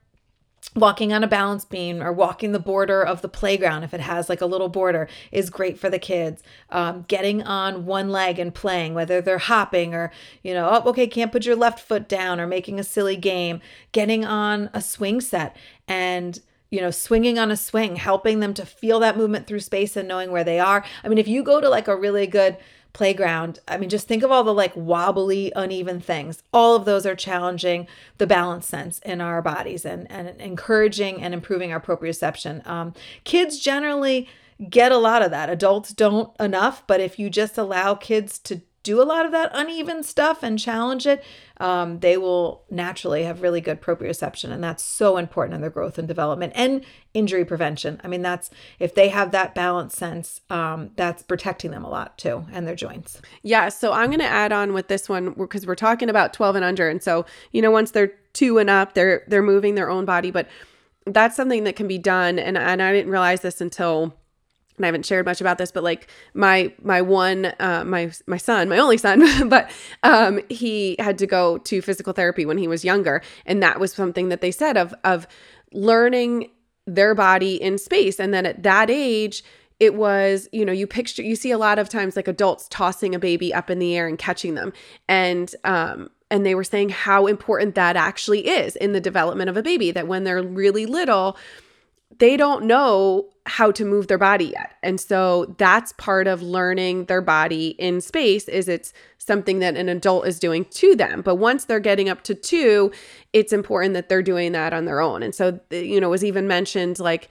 walking 0.75 1.11
on 1.11 1.23
a 1.23 1.27
balance 1.27 1.65
beam 1.65 2.03
or 2.03 2.11
walking 2.11 2.51
the 2.51 2.59
border 2.59 3.01
of 3.01 3.21
the 3.21 3.29
playground 3.29 3.83
if 3.83 3.93
it 3.93 3.99
has 3.99 4.29
like 4.29 4.41
a 4.41 4.45
little 4.45 4.69
border 4.69 5.07
is 5.31 5.49
great 5.49 5.79
for 5.79 5.89
the 5.89 5.97
kids 5.97 6.43
um, 6.69 7.03
getting 7.07 7.41
on 7.43 7.85
one 7.85 8.09
leg 8.09 8.37
and 8.37 8.53
playing 8.53 8.93
whether 8.93 9.21
they're 9.21 9.37
hopping 9.37 9.95
or 9.95 10.11
you 10.43 10.53
know 10.53 10.69
oh 10.69 10.89
okay 10.89 11.07
can't 11.07 11.31
put 11.31 11.45
your 11.45 11.55
left 11.55 11.79
foot 11.79 12.07
down 12.07 12.39
or 12.39 12.45
making 12.45 12.79
a 12.79 12.83
silly 12.83 13.15
game 13.15 13.59
getting 13.91 14.23
on 14.23 14.69
a 14.73 14.81
swing 14.81 15.19
set 15.19 15.55
and 15.87 16.41
you 16.69 16.81
know, 16.81 16.91
swinging 16.91 17.39
on 17.39 17.49
a 17.49 17.57
swing, 17.57 17.95
helping 17.95 18.39
them 18.41 18.53
to 18.53 18.65
feel 18.65 18.99
that 18.99 19.17
movement 19.17 19.47
through 19.47 19.61
space 19.61 19.95
and 19.95 20.07
knowing 20.07 20.31
where 20.31 20.43
they 20.43 20.59
are. 20.59 20.83
I 21.03 21.07
mean, 21.07 21.17
if 21.17 21.27
you 21.27 21.41
go 21.43 21.61
to 21.61 21.69
like 21.69 21.87
a 21.87 21.95
really 21.95 22.27
good 22.27 22.57
playground. 22.93 23.59
I 23.67 23.77
mean, 23.77 23.89
just 23.89 24.07
think 24.07 24.23
of 24.23 24.31
all 24.31 24.43
the 24.43 24.53
like 24.53 24.75
wobbly, 24.75 25.51
uneven 25.55 25.99
things. 25.99 26.41
All 26.51 26.75
of 26.75 26.85
those 26.85 27.05
are 27.05 27.15
challenging 27.15 27.87
the 28.17 28.27
balance 28.27 28.65
sense 28.65 28.99
in 28.99 29.21
our 29.21 29.41
bodies 29.41 29.85
and, 29.85 30.09
and 30.11 30.39
encouraging 30.41 31.21
and 31.21 31.33
improving 31.33 31.71
our 31.71 31.81
proprioception. 31.81 32.65
Um, 32.67 32.93
kids 33.23 33.59
generally 33.59 34.27
get 34.69 34.91
a 34.91 34.97
lot 34.97 35.21
of 35.21 35.31
that. 35.31 35.49
Adults 35.49 35.93
don't 35.93 36.35
enough, 36.39 36.85
but 36.87 36.99
if 36.99 37.19
you 37.19 37.29
just 37.29 37.57
allow 37.57 37.93
kids 37.93 38.39
to 38.39 38.61
do 38.87 39.01
a 39.01 39.03
lot 39.03 39.25
of 39.25 39.33
that 39.33 39.51
uneven 39.53 40.01
stuff 40.01 40.43
and 40.43 40.57
challenge 40.57 41.05
it, 41.05 41.21
um, 41.57 41.99
they 41.99 42.15
will 42.15 42.63
naturally 42.69 43.23
have 43.23 43.41
really 43.41 43.59
good 43.59 43.81
proprioception. 43.81 44.49
And 44.49 44.63
that's 44.63 44.81
so 44.81 45.17
important 45.17 45.55
in 45.55 45.61
their 45.61 45.69
growth 45.69 45.97
and 45.97 46.07
development 46.07 46.53
and 46.55 46.85
injury 47.13 47.43
prevention. 47.43 47.99
I 48.01 48.07
mean, 48.07 48.21
that's 48.21 48.49
if 48.79 48.95
they 48.95 49.09
have 49.09 49.31
that 49.31 49.53
balance 49.53 49.93
sense, 49.93 50.39
um, 50.49 50.91
that's 50.95 51.21
protecting 51.21 51.71
them 51.71 51.83
a 51.83 51.89
lot 51.89 52.17
too 52.17 52.45
and 52.53 52.65
their 52.65 52.75
joints. 52.75 53.21
Yeah. 53.43 53.67
So 53.67 53.91
I'm 53.91 54.07
going 54.07 54.19
to 54.19 54.25
add 54.25 54.53
on 54.53 54.71
with 54.71 54.87
this 54.87 55.09
one 55.09 55.33
because 55.33 55.67
we're 55.67 55.75
talking 55.75 56.09
about 56.09 56.31
12 56.31 56.55
and 56.55 56.63
under. 56.63 56.87
And 56.87 57.03
so, 57.03 57.25
you 57.51 57.61
know, 57.61 57.71
once 57.71 57.91
they're 57.91 58.13
two 58.31 58.57
and 58.57 58.69
up, 58.69 58.93
they're, 58.93 59.23
they're 59.27 59.43
moving 59.43 59.75
their 59.75 59.89
own 59.89 60.05
body, 60.05 60.31
but 60.31 60.47
that's 61.05 61.35
something 61.35 61.65
that 61.65 61.75
can 61.75 61.89
be 61.89 61.97
done. 61.97 62.39
And, 62.39 62.57
and 62.57 62.81
I 62.81 62.93
didn't 62.93 63.11
realize 63.11 63.41
this 63.41 63.59
until 63.59 64.15
and 64.77 64.85
I 64.85 64.87
haven't 64.87 65.05
shared 65.05 65.25
much 65.25 65.41
about 65.41 65.57
this, 65.57 65.71
but 65.71 65.83
like 65.83 66.07
my 66.33 66.71
my 66.81 67.01
one 67.01 67.53
uh, 67.59 67.83
my 67.85 68.11
my 68.27 68.37
son, 68.37 68.69
my 68.69 68.77
only 68.77 68.97
son, 68.97 69.49
but 69.49 69.69
um, 70.03 70.39
he 70.49 70.95
had 70.99 71.17
to 71.17 71.27
go 71.27 71.57
to 71.59 71.81
physical 71.81 72.13
therapy 72.13 72.45
when 72.45 72.57
he 72.57 72.67
was 72.67 72.85
younger, 72.85 73.21
and 73.45 73.61
that 73.61 73.79
was 73.79 73.91
something 73.91 74.29
that 74.29 74.41
they 74.41 74.51
said 74.51 74.77
of 74.77 74.93
of 75.03 75.27
learning 75.73 76.49
their 76.85 77.15
body 77.15 77.61
in 77.61 77.77
space, 77.77 78.19
and 78.19 78.33
then 78.33 78.45
at 78.45 78.63
that 78.63 78.89
age, 78.89 79.43
it 79.79 79.95
was 79.95 80.47
you 80.51 80.63
know 80.63 80.71
you 80.71 80.85
picture 80.85 81.23
you 81.23 81.35
see 81.35 81.51
a 81.51 81.57
lot 81.57 81.79
of 81.79 81.89
times 81.89 82.15
like 82.15 82.27
adults 82.27 82.67
tossing 82.69 83.15
a 83.15 83.19
baby 83.19 83.53
up 83.53 83.69
in 83.69 83.79
the 83.79 83.97
air 83.97 84.07
and 84.07 84.19
catching 84.19 84.53
them, 84.53 84.71
and 85.09 85.55
um, 85.63 86.09
and 86.29 86.45
they 86.45 86.53
were 86.53 86.63
saying 86.63 86.89
how 86.89 87.25
important 87.25 87.73
that 87.75 87.95
actually 87.95 88.47
is 88.47 88.75
in 88.75 88.93
the 88.93 89.01
development 89.01 89.49
of 89.49 89.57
a 89.57 89.63
baby 89.63 89.91
that 89.91 90.07
when 90.07 90.23
they're 90.23 90.43
really 90.43 90.85
little 90.85 91.35
they 92.19 92.37
don't 92.37 92.65
know 92.65 93.27
how 93.45 93.71
to 93.71 93.85
move 93.85 94.07
their 94.07 94.17
body 94.17 94.45
yet. 94.45 94.75
And 94.83 94.99
so 94.99 95.55
that's 95.57 95.93
part 95.93 96.27
of 96.27 96.41
learning 96.41 97.05
their 97.05 97.21
body 97.21 97.69
in 97.79 98.01
space 98.01 98.47
is 98.47 98.67
it's 98.67 98.93
something 99.17 99.59
that 99.59 99.75
an 99.75 99.89
adult 99.89 100.27
is 100.27 100.39
doing 100.39 100.65
to 100.65 100.95
them. 100.95 101.21
But 101.21 101.35
once 101.35 101.65
they're 101.65 101.79
getting 101.79 102.09
up 102.09 102.23
to 102.23 102.35
2, 102.35 102.91
it's 103.33 103.53
important 103.53 103.93
that 103.93 104.09
they're 104.09 104.23
doing 104.23 104.51
that 104.51 104.73
on 104.73 104.85
their 104.85 104.99
own. 104.99 105.23
And 105.23 105.33
so 105.33 105.59
you 105.71 105.99
know, 105.99 106.09
was 106.09 106.25
even 106.25 106.47
mentioned 106.47 106.99
like 106.99 107.29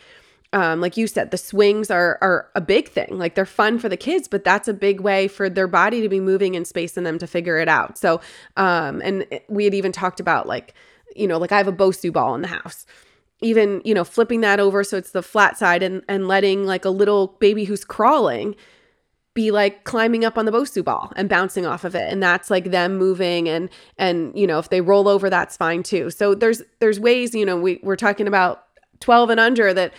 um, 0.52 0.80
like 0.80 0.96
you 0.96 1.06
said, 1.06 1.32
the 1.32 1.38
swings 1.38 1.90
are 1.90 2.18
are 2.22 2.48
a 2.54 2.60
big 2.60 2.88
thing. 2.88 3.18
Like 3.18 3.34
they're 3.34 3.44
fun 3.44 3.78
for 3.78 3.88
the 3.88 3.96
kids, 3.96 4.28
but 4.28 4.44
that's 4.44 4.68
a 4.68 4.72
big 4.72 5.00
way 5.00 5.28
for 5.28 5.50
their 5.50 5.66
body 5.66 6.00
to 6.00 6.08
be 6.08 6.20
moving 6.20 6.54
in 6.54 6.64
space 6.64 6.96
and 6.96 7.04
them 7.04 7.18
to 7.18 7.26
figure 7.26 7.58
it 7.58 7.68
out. 7.68 7.98
So, 7.98 8.20
um, 8.56 9.02
and 9.02 9.26
we 9.48 9.64
had 9.64 9.74
even 9.74 9.92
talked 9.92 10.20
about 10.20 10.46
like, 10.46 10.72
you 11.14 11.26
know, 11.26 11.38
like 11.38 11.52
I 11.52 11.58
have 11.58 11.68
a 11.68 11.72
Bosu 11.72 12.12
ball 12.12 12.34
in 12.34 12.42
the 12.42 12.48
house. 12.48 12.86
Even 13.42 13.82
you 13.84 13.94
know, 13.94 14.04
flipping 14.04 14.40
that 14.40 14.60
over 14.60 14.82
so 14.82 14.96
it's 14.96 15.12
the 15.12 15.22
flat 15.22 15.58
side 15.58 15.82
and 15.82 16.02
and 16.08 16.26
letting 16.26 16.64
like 16.64 16.84
a 16.84 16.90
little 16.90 17.36
baby 17.38 17.64
who's 17.64 17.84
crawling 17.84 18.56
be 19.36 19.50
like 19.50 19.84
climbing 19.84 20.24
up 20.24 20.38
on 20.38 20.46
the 20.46 20.50
Bosu 20.50 20.82
ball 20.82 21.12
and 21.14 21.28
bouncing 21.28 21.66
off 21.66 21.84
of 21.84 21.94
it. 21.94 22.10
And 22.10 22.22
that's 22.22 22.50
like 22.50 22.70
them 22.72 22.96
moving 22.96 23.48
and 23.48 23.68
and 23.98 24.36
you 24.36 24.46
know 24.46 24.58
if 24.58 24.70
they 24.70 24.80
roll 24.80 25.06
over 25.06 25.30
that's 25.30 25.56
fine 25.56 25.84
too. 25.84 26.10
So 26.10 26.34
there's 26.34 26.62
there's 26.80 26.98
ways 26.98 27.34
you 27.34 27.44
know 27.44 27.56
we, 27.56 27.78
we're 27.82 27.96
talking 27.96 28.26
about 28.26 28.64
12 29.00 29.30
and 29.30 29.38
under 29.38 29.72
that 29.74 29.92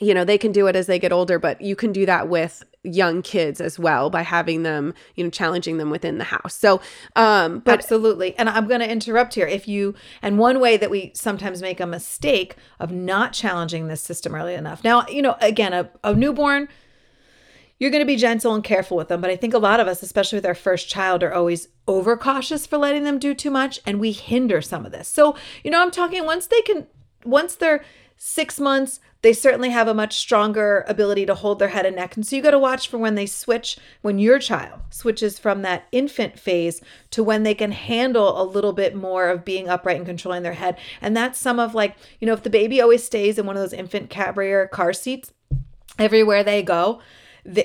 you 0.00 0.14
know 0.14 0.24
they 0.24 0.38
can 0.38 0.52
do 0.52 0.66
it 0.66 0.76
as 0.76 0.86
they 0.86 0.98
get 0.98 1.12
older 1.12 1.38
but 1.38 1.60
you 1.60 1.76
can 1.76 1.92
do 1.92 2.06
that 2.06 2.28
with 2.28 2.64
young 2.84 3.22
kids 3.22 3.60
as 3.60 3.78
well 3.78 4.10
by 4.10 4.22
having 4.22 4.62
them 4.64 4.92
you 5.14 5.22
know 5.22 5.30
challenging 5.30 5.78
them 5.78 5.90
within 5.90 6.18
the 6.18 6.24
house. 6.24 6.54
So 6.54 6.80
um 7.14 7.60
but 7.60 7.74
absolutely. 7.74 8.36
And 8.36 8.48
i'm 8.48 8.66
going 8.66 8.80
to 8.80 8.90
interrupt 8.90 9.34
here. 9.34 9.46
If 9.46 9.68
you 9.68 9.94
and 10.20 10.38
one 10.38 10.58
way 10.60 10.76
that 10.76 10.90
we 10.90 11.12
sometimes 11.14 11.62
make 11.62 11.80
a 11.80 11.86
mistake 11.86 12.56
of 12.80 12.90
not 12.90 13.32
challenging 13.32 13.86
this 13.86 14.02
system 14.02 14.34
early 14.34 14.54
enough. 14.54 14.82
Now 14.82 15.06
you 15.08 15.22
know 15.22 15.36
again 15.40 15.72
a, 15.72 15.90
a 16.02 16.14
newborn 16.14 16.68
you're 17.78 17.90
going 17.90 18.02
to 18.02 18.06
be 18.06 18.16
gentle 18.16 18.54
and 18.54 18.62
careful 18.62 18.96
with 18.96 19.08
them 19.08 19.20
but 19.20 19.30
i 19.30 19.34
think 19.34 19.52
a 19.54 19.58
lot 19.58 19.80
of 19.80 19.88
us 19.88 20.02
especially 20.02 20.36
with 20.36 20.46
our 20.46 20.54
first 20.54 20.88
child 20.88 21.22
are 21.22 21.34
always 21.34 21.66
overcautious 21.88 22.64
for 22.64 22.78
letting 22.78 23.02
them 23.02 23.18
do 23.18 23.34
too 23.34 23.50
much 23.50 23.80
and 23.84 23.98
we 23.98 24.12
hinder 24.12 24.62
some 24.62 24.86
of 24.86 24.92
this. 24.92 25.06
So 25.06 25.36
you 25.62 25.70
know 25.70 25.80
i'm 25.80 25.92
talking 25.92 26.24
once 26.24 26.46
they 26.46 26.62
can 26.62 26.86
once 27.24 27.54
they're 27.54 27.84
six 28.24 28.60
months, 28.60 29.00
they 29.22 29.32
certainly 29.32 29.70
have 29.70 29.88
a 29.88 29.94
much 29.94 30.16
stronger 30.16 30.84
ability 30.86 31.26
to 31.26 31.34
hold 31.34 31.58
their 31.58 31.70
head 31.70 31.84
and 31.84 31.96
neck. 31.96 32.14
And 32.14 32.24
so 32.24 32.36
you 32.36 32.40
got 32.40 32.52
to 32.52 32.58
watch 32.58 32.86
for 32.86 32.96
when 32.96 33.16
they 33.16 33.26
switch, 33.26 33.76
when 34.00 34.20
your 34.20 34.38
child 34.38 34.78
switches 34.90 35.40
from 35.40 35.62
that 35.62 35.88
infant 35.90 36.38
phase 36.38 36.80
to 37.10 37.24
when 37.24 37.42
they 37.42 37.52
can 37.52 37.72
handle 37.72 38.40
a 38.40 38.46
little 38.46 38.72
bit 38.72 38.94
more 38.94 39.28
of 39.28 39.44
being 39.44 39.68
upright 39.68 39.96
and 39.96 40.06
controlling 40.06 40.44
their 40.44 40.52
head. 40.52 40.78
And 41.00 41.16
that's 41.16 41.36
some 41.36 41.58
of 41.58 41.74
like, 41.74 41.96
you 42.20 42.26
know, 42.28 42.32
if 42.32 42.44
the 42.44 42.48
baby 42.48 42.80
always 42.80 43.02
stays 43.02 43.38
in 43.38 43.46
one 43.46 43.56
of 43.56 43.62
those 43.62 43.72
infant 43.72 44.08
carrier 44.08 44.68
car 44.68 44.92
seats 44.92 45.32
everywhere 45.98 46.44
they 46.44 46.62
go, 46.62 47.00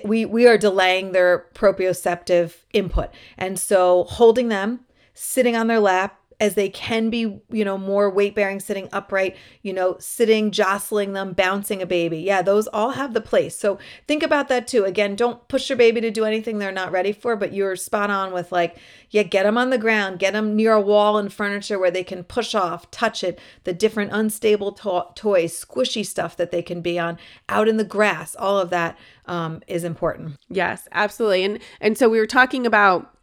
we 0.04 0.26
we 0.26 0.48
are 0.48 0.58
delaying 0.58 1.12
their 1.12 1.46
proprioceptive 1.54 2.56
input. 2.74 3.12
And 3.38 3.60
so 3.60 4.06
holding 4.06 4.48
them, 4.48 4.80
sitting 5.14 5.56
on 5.56 5.68
their 5.68 5.80
lap, 5.80 6.20
as 6.40 6.54
they 6.54 6.70
can 6.70 7.10
be, 7.10 7.40
you 7.50 7.66
know, 7.66 7.78
more 7.78 8.10
weight 8.10 8.36
bearing, 8.36 8.60
sitting 8.60 8.88
upright, 8.94 9.36
you 9.64 9.74
know, 9.74 9.98
sitting, 10.00 10.52
jostling 10.52 11.14
them, 11.14 11.34
bouncing 11.34 11.82
a 11.82 11.86
baby. 11.86 12.20
Yeah, 12.20 12.44
those 12.44 12.68
all 12.68 12.92
have 12.92 13.14
the 13.14 13.22
place. 13.22 13.56
So 13.56 13.80
think 14.08 14.22
about 14.22 14.48
that 14.50 14.68
too. 14.68 14.84
Again, 14.84 15.16
don't 15.16 15.48
push 15.48 15.70
your 15.70 15.78
baby 15.78 16.00
to 16.02 16.12
do 16.12 16.26
anything 16.26 16.60
they're 16.60 16.72
not 16.72 16.92
ready 16.92 17.12
for, 17.12 17.36
but 17.36 17.54
you're 17.54 17.76
spot 17.76 18.12
on 18.12 18.34
with 18.34 18.52
like, 18.52 18.78
yeah, 19.10 19.24
get 19.24 19.44
them 19.44 19.58
on 19.58 19.72
the 19.72 19.80
ground, 19.80 20.20
get 20.20 20.34
them 20.34 20.56
near 20.56 20.74
a 20.74 20.82
wall 20.82 21.18
and 21.18 21.34
furniture 21.34 21.80
where 21.80 21.92
they 21.92 22.04
can 22.04 22.24
push 22.24 22.54
off, 22.54 22.92
touch 22.92 23.24
it, 23.24 23.40
the 23.64 23.74
different 23.74 24.12
unstable 24.14 24.74
to- 24.74 25.08
toys, 25.16 25.66
squishy 25.66 26.06
stuff 26.06 26.38
that 26.38 26.52
they 26.52 26.62
can 26.62 26.82
be 26.82 27.00
on, 27.00 27.18
out 27.50 27.68
in 27.68 27.78
the 27.78 27.84
grass. 27.84 28.36
All 28.36 28.60
of 28.60 28.70
that 28.70 28.96
um, 29.26 29.62
is 29.68 29.84
important. 29.84 30.38
Yes, 30.50 30.88
absolutely. 30.92 31.44
And 31.44 31.60
and 31.82 31.98
so 31.98 32.10
we 32.10 32.20
were 32.20 32.28
talking 32.28 32.68
about 32.68 33.17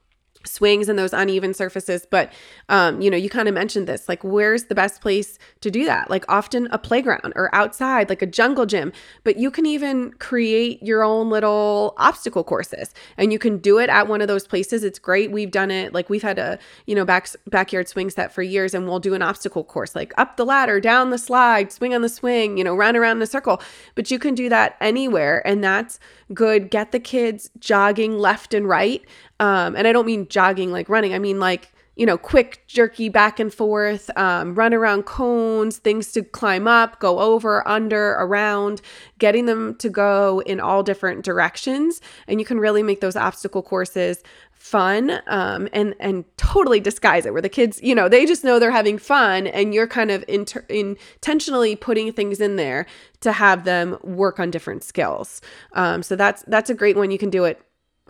swings 0.44 0.88
and 0.88 0.98
those 0.98 1.12
uneven 1.12 1.54
surfaces 1.54 2.06
but 2.10 2.32
um, 2.68 3.00
you 3.00 3.10
know 3.10 3.16
you 3.16 3.28
kind 3.28 3.48
of 3.48 3.54
mentioned 3.54 3.86
this 3.86 4.08
like 4.08 4.22
where's 4.22 4.64
the 4.64 4.74
best 4.74 5.00
place 5.00 5.38
to 5.60 5.70
do 5.70 5.84
that? 5.84 6.10
Like 6.10 6.24
often 6.28 6.68
a 6.70 6.78
playground 6.78 7.32
or 7.36 7.54
outside 7.54 8.08
like 8.08 8.22
a 8.22 8.26
jungle 8.26 8.66
gym 8.66 8.92
but 9.22 9.36
you 9.36 9.50
can 9.50 9.66
even 9.66 10.12
create 10.14 10.82
your 10.82 11.02
own 11.02 11.30
little 11.30 11.94
obstacle 11.96 12.44
courses 12.44 12.92
and 13.16 13.32
you 13.32 13.38
can 13.38 13.58
do 13.58 13.78
it 13.78 13.88
at 13.90 14.08
one 14.08 14.20
of 14.20 14.28
those 14.28 14.46
places. 14.46 14.84
It's 14.84 14.98
great. 14.98 15.30
We've 15.30 15.50
done 15.50 15.70
it 15.70 15.92
like 15.92 16.10
we've 16.10 16.22
had 16.22 16.38
a 16.38 16.58
you 16.86 16.94
know 16.94 17.04
back 17.04 17.28
backyard 17.48 17.88
swing 17.88 18.10
set 18.10 18.32
for 18.32 18.42
years 18.42 18.74
and 18.74 18.86
we'll 18.86 19.00
do 19.00 19.14
an 19.14 19.22
obstacle 19.22 19.64
course 19.64 19.94
like 19.94 20.12
up 20.16 20.36
the 20.36 20.44
ladder 20.44 20.80
down 20.80 21.10
the 21.10 21.18
slide 21.18 21.72
swing 21.72 21.94
on 21.94 22.02
the 22.02 22.08
swing 22.08 22.58
you 22.58 22.64
know 22.64 22.74
run 22.74 22.96
around 22.96 23.16
in 23.16 23.22
a 23.22 23.26
circle 23.26 23.62
but 23.94 24.10
you 24.10 24.18
can 24.18 24.34
do 24.34 24.48
that 24.48 24.76
anywhere 24.80 25.46
and 25.46 25.62
that's 25.62 25.98
good. 26.32 26.70
Get 26.70 26.92
the 26.92 27.00
kids 27.00 27.50
jogging 27.58 28.18
left 28.18 28.54
and 28.54 28.68
right 28.68 29.02
um, 29.44 29.76
and 29.76 29.86
I 29.86 29.92
don't 29.92 30.06
mean 30.06 30.26
jogging 30.28 30.72
like 30.72 30.88
running, 30.88 31.12
I 31.12 31.18
mean 31.18 31.38
like, 31.38 31.70
you 31.96 32.06
know, 32.06 32.16
quick, 32.16 32.64
jerky 32.66 33.10
back 33.10 33.38
and 33.38 33.52
forth, 33.52 34.10
um, 34.16 34.54
run 34.54 34.72
around 34.72 35.04
cones, 35.04 35.76
things 35.76 36.12
to 36.12 36.22
climb 36.22 36.66
up, 36.66 36.98
go 36.98 37.20
over, 37.20 37.66
under, 37.68 38.12
around, 38.12 38.80
getting 39.18 39.44
them 39.44 39.74
to 39.76 39.90
go 39.90 40.40
in 40.46 40.60
all 40.60 40.82
different 40.82 41.26
directions. 41.26 42.00
And 42.26 42.40
you 42.40 42.46
can 42.46 42.58
really 42.58 42.82
make 42.82 43.02
those 43.02 43.16
obstacle 43.16 43.62
courses 43.62 44.22
fun 44.54 45.20
um, 45.26 45.68
and 45.74 45.94
and 46.00 46.24
totally 46.38 46.80
disguise 46.80 47.26
it 47.26 47.34
where 47.34 47.42
the 47.42 47.50
kids 47.50 47.78
you 47.82 47.94
know 47.94 48.08
they 48.08 48.24
just 48.24 48.44
know 48.44 48.58
they're 48.58 48.70
having 48.70 48.96
fun 48.96 49.46
and 49.48 49.74
you're 49.74 49.86
kind 49.86 50.10
of 50.10 50.24
inter- 50.26 50.64
intentionally 50.70 51.76
putting 51.76 52.10
things 52.14 52.40
in 52.40 52.56
there 52.56 52.86
to 53.20 53.30
have 53.30 53.64
them 53.64 53.98
work 54.02 54.40
on 54.40 54.50
different 54.50 54.82
skills. 54.82 55.42
Um, 55.74 56.02
so 56.02 56.16
that's 56.16 56.42
that's 56.46 56.70
a 56.70 56.74
great 56.74 56.96
one. 56.96 57.10
You 57.10 57.18
can 57.18 57.28
do 57.28 57.44
it 57.44 57.60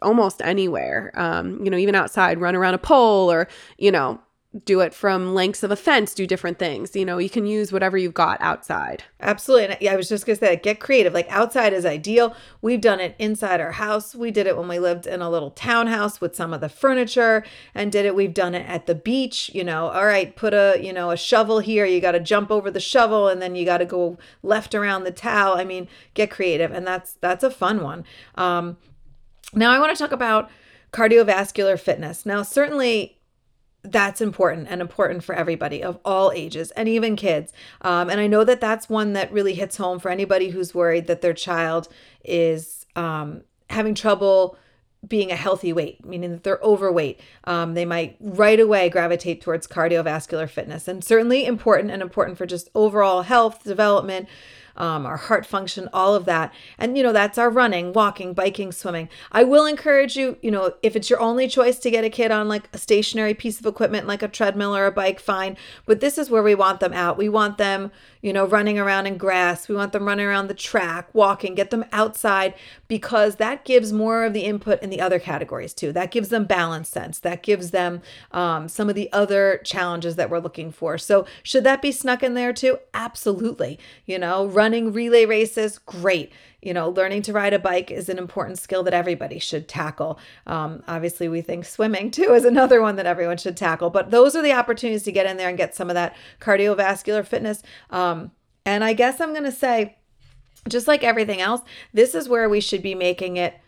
almost 0.05 0.41
anywhere. 0.43 1.11
Um, 1.15 1.65
you 1.65 1.71
know, 1.71 1.77
even 1.79 1.95
outside, 1.95 2.41
run 2.41 2.55
around 2.55 2.75
a 2.75 2.79
pole 2.79 3.33
or, 3.33 3.49
you 3.79 3.91
know, 3.91 4.21
do 4.65 4.79
it 4.81 4.95
from 4.95 5.35
lengths 5.35 5.65
of 5.65 5.73
a 5.73 5.77
fence, 5.77 6.15
do 6.15 6.29
different 6.29 6.61
things. 6.61 6.95
You 6.95 7.05
know, 7.05 7.19
you 7.19 7.29
can 7.29 7.45
use 7.45 7.73
whatever 7.73 7.99
you've 7.99 8.15
got 8.15 8.41
outside. 8.41 9.03
Absolutely. 9.21 9.77
And 9.77 9.89
I 9.89 9.97
was 9.97 10.09
just 10.09 10.27
going 10.27 10.39
to 10.39 10.45
say, 10.45 10.55
get 10.55 10.79
creative. 10.79 11.13
Like 11.13 11.27
outside 11.29 11.73
is 11.73 11.85
ideal. 11.85 12.37
We've 12.63 12.81
done 12.81 13.01
it 13.01 13.17
inside 13.19 13.61
our 13.61 13.73
house. 13.73 14.15
We 14.15 14.31
did 14.31 14.47
it 14.47 14.57
when 14.57 14.69
we 14.69 14.79
lived 14.79 15.09
in 15.09 15.21
a 15.21 15.29
little 15.29 15.51
townhouse 15.51 16.21
with 16.21 16.37
some 16.37 16.55
of 16.55 16.61
the 16.61 16.69
furniture 16.69 17.45
and 17.75 17.91
did 17.91 18.07
it. 18.07 18.15
We've 18.15 18.33
done 18.33 18.55
it 18.55 18.69
at 18.69 18.87
the 18.87 18.95
beach. 18.95 19.51
You 19.53 19.65
know, 19.65 19.89
all 19.89 20.07
right, 20.07 20.37
put 20.37 20.55
a, 20.55 20.79
you 20.81 20.93
know, 20.93 21.11
a 21.11 21.17
shovel 21.17 21.59
here. 21.59 21.85
You 21.85 22.01
got 22.01 22.13
to 22.13 22.21
jump 22.21 22.53
over 22.53 22.71
the 22.71 22.79
shovel 22.79 23.27
and 23.27 23.43
then 23.43 23.57
you 23.57 23.65
got 23.65 23.79
to 23.79 23.87
go 23.87 24.19
left 24.45 24.73
around 24.73 25.03
the 25.03 25.11
towel. 25.11 25.57
I 25.57 25.65
mean, 25.65 25.89
get 26.15 26.31
creative. 26.31 26.71
And 26.71 26.87
that's, 26.87 27.15
that's 27.15 27.43
a 27.43 27.51
fun 27.51 27.83
one. 27.83 28.05
Um, 28.37 28.77
now, 29.55 29.73
I 29.73 29.79
want 29.79 29.97
to 29.97 30.03
talk 30.03 30.13
about 30.13 30.51
cardiovascular 30.93 31.79
fitness. 31.79 32.25
Now, 32.25 32.43
certainly 32.43 33.19
that's 33.83 34.21
important 34.21 34.67
and 34.71 34.81
important 34.81 35.23
for 35.23 35.35
everybody 35.35 35.83
of 35.83 35.99
all 36.05 36.33
ages 36.33 36.71
and 36.73 36.89
even 36.89 37.17
kids. 37.17 37.53
Um, 37.83 38.09
and 38.09 38.19
I 38.19 38.27
know 38.27 38.43
that 38.45 38.61
that's 38.61 38.89
one 38.89 39.13
that 39.13 39.31
really 39.31 39.55
hits 39.55 39.77
home 39.77 39.99
for 39.99 40.11
anybody 40.11 40.51
who's 40.51 40.75
worried 40.75 41.07
that 41.07 41.21
their 41.21 41.35
child 41.35 41.89
is 42.25 42.87
um, 42.97 43.43
having 43.69 43.95
trouble 43.95 44.57
being 45.07 45.31
a 45.31 45.37
healthy 45.37 45.71
weight, 45.73 46.03
meaning 46.05 46.31
that 46.31 46.45
they're 46.45 46.61
overweight. 46.63 47.21
Um, 47.45 47.75
they 47.75 47.85
might 47.85 48.17
right 48.21 48.59
away 48.59 48.89
gravitate 48.89 49.43
towards 49.43 49.67
cardiovascular 49.67 50.49
fitness 50.49 50.89
and 50.89 51.05
certainly 51.05 51.45
important 51.45 51.91
and 51.91 52.01
important 52.01 52.39
for 52.39 52.47
just 52.47 52.71
overall 52.75 53.23
health, 53.23 53.65
development, 53.65 54.29
um, 54.77 55.07
our 55.07 55.17
heart 55.17 55.47
function, 55.47 55.89
all 55.93 56.15
of 56.15 56.25
that. 56.25 56.53
And, 56.79 56.97
you 56.97 57.03
know, 57.03 57.13
that's 57.13 57.39
our 57.39 57.51
running, 57.51 57.93
walking, 57.93 58.35
biking, 58.35 58.73
swimming. 58.73 59.09
I 59.33 59.45
will 59.45 59.67
encourage 59.67 60.17
you, 60.17 60.37
you 60.43 60.51
know, 60.51 60.75
if 60.83 60.97
it's 60.97 61.11
your 61.11 61.21
only 61.21 61.49
choice 61.49 61.79
to 61.81 61.91
get 61.91 62.05
a 62.05 62.11
kid 62.11 62.31
on 62.31 62.49
like 62.49 62.69
a 62.73 62.79
stationary 62.79 63.35
piece 63.35 63.61
of 63.61 63.67
equipment 63.67 64.07
like 64.07 64.23
a 64.23 64.29
treadmill 64.29 64.77
or 64.77 64.87
a 64.87 64.93
bike, 64.93 65.21
fine. 65.21 65.57
But 65.87 66.01
this 66.01 66.19
is 66.19 66.31
where 66.31 66.43
we 66.43 66.55
want 66.55 66.81
them 66.81 66.93
out. 66.93 67.17
We 67.17 67.29
want 67.29 67.59
them, 67.59 67.93
you 68.25 68.33
know, 68.33 68.47
running 68.47 68.79
around 68.79 69.07
in 69.07 69.19
grass. 69.19 69.69
We 69.69 69.75
want 69.75 69.93
them 69.93 70.07
running 70.07 70.25
around 70.25 70.49
the 70.49 70.55
track, 70.55 71.15
walking, 71.15 71.55
get 71.55 71.69
them 71.69 71.85
outside 71.93 72.55
because 72.89 73.37
that 73.37 73.67
gives 73.67 73.93
more 73.93 74.25
of 74.25 74.33
the 74.33 74.45
input 74.45 74.83
in 74.83 74.89
the 74.89 75.03
other 75.03 75.19
categories 75.19 75.75
too. 75.75 75.93
That 75.93 76.11
gives 76.11 76.31
them 76.31 76.47
balance 76.47 76.89
sense. 76.89 77.19
That 77.19 77.43
gives 77.43 77.71
them 77.71 78.01
um, 78.33 78.67
some 78.67 78.89
of 78.89 78.95
the 78.95 79.13
other 79.13 79.61
challenges 79.63 80.17
that 80.17 80.31
we're 80.31 80.39
looking 80.39 80.73
for. 80.73 80.97
So, 80.97 81.27
should 81.43 81.65
that 81.65 81.83
be 81.83 81.93
snuck 81.93 82.23
in 82.23 82.33
there 82.33 82.55
too? 82.55 82.79
Absolutely. 82.95 83.79
You 84.07 84.19
know, 84.19 84.47
running 84.47 84.91
relay 84.91 85.27
races, 85.27 85.77
great. 85.77 86.33
You 86.65 86.73
know, 86.73 86.89
learning 86.89 87.23
to 87.23 87.33
ride 87.35 87.53
a 87.53 87.59
bike 87.59 87.91
is 87.91 88.09
an 88.09 88.17
important 88.17 88.59
skill 88.59 88.83
that 88.85 88.95
everybody 88.95 89.39
should 89.39 89.69
tackle. 89.69 90.19
Um, 90.47 90.83
obviously, 90.89 91.29
we 91.29 91.43
think 91.43 91.67
swimming 91.67 92.11
too 92.11 92.33
is 92.33 92.47
another 92.47 92.81
one 92.81 92.97
that 92.97 93.05
everyone 93.05 93.37
should 93.37 93.57
tackle, 93.57 93.91
but 93.91 94.11
those 94.11 94.35
are 94.35 94.43
the 94.43 94.53
opportunities 94.53 95.03
to 95.03 95.13
get 95.13 95.27
in 95.27 95.37
there 95.37 95.51
and 95.51 95.59
get 95.59 95.75
some 95.75 95.91
of 95.91 95.95
that 95.95 96.17
cardiovascular 96.41 97.27
fitness. 97.27 97.63
Um, 97.91 98.31
and 98.65 98.83
I 98.83 98.95
guess 98.95 99.21
I'm 99.21 99.33
going 99.33 99.45
to 99.45 99.53
say, 99.53 99.99
just 100.67 100.89
like 100.89 101.05
everything 101.05 101.43
else, 101.43 101.61
this 101.93 102.15
is 102.15 102.31
where 102.31 102.49
we 102.49 102.61
should 102.61 102.83
be 102.83 102.95
making 102.95 103.37
it 103.37 103.61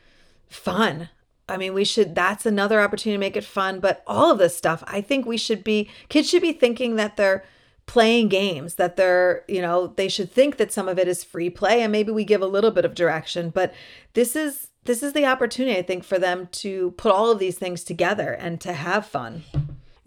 fun. 0.49 1.11
I 1.49 1.59
mean, 1.59 1.75
we 1.75 1.85
should, 1.85 2.15
that's 2.15 2.47
another 2.47 2.81
opportunity 2.81 3.17
to 3.17 3.21
make 3.21 3.37
it 3.37 3.45
fun. 3.45 3.79
But 3.79 4.03
all 4.07 4.31
of 4.33 4.39
this 4.39 4.57
stuff, 4.57 4.83
I 4.87 5.03
think 5.03 5.27
we 5.27 5.37
should 5.37 5.63
be, 5.63 5.91
kids 6.09 6.31
should 6.31 6.43
be 6.43 6.55
thinking 6.55 6.97
that 6.97 7.19
they're, 7.19 7.45
playing 7.87 8.29
games 8.29 8.75
that 8.75 8.97
they're 8.97 9.45
you 9.49 9.63
know 9.63 9.89
they 9.97 10.09
should 10.09 10.31
think 10.31 10.57
that 10.57 10.73
some 10.73 10.89
of 10.89 10.99
it 10.99 11.07
is 11.09 11.23
free 11.23 11.49
play 11.49 11.83
and 11.83 11.93
maybe 11.93 12.11
we 12.13 12.25
give 12.25 12.43
a 12.43 12.47
little 12.47 12.73
bit 12.73 12.85
of 12.85 12.95
direction 12.95 13.49
but 13.51 13.73
this 14.15 14.35
is 14.35 14.69
this 14.85 15.03
is 15.03 15.13
the 15.13 15.25
opportunity 15.25 15.79
i 15.79 15.83
think 15.83 16.03
for 16.03 16.19
them 16.19 16.49
to 16.51 16.91
put 16.93 17.13
all 17.13 17.31
of 17.31 17.39
these 17.39 17.57
things 17.57 17.85
together 17.85 18.33
and 18.33 18.61
to 18.61 18.73
have 18.73 19.07
fun 19.07 19.45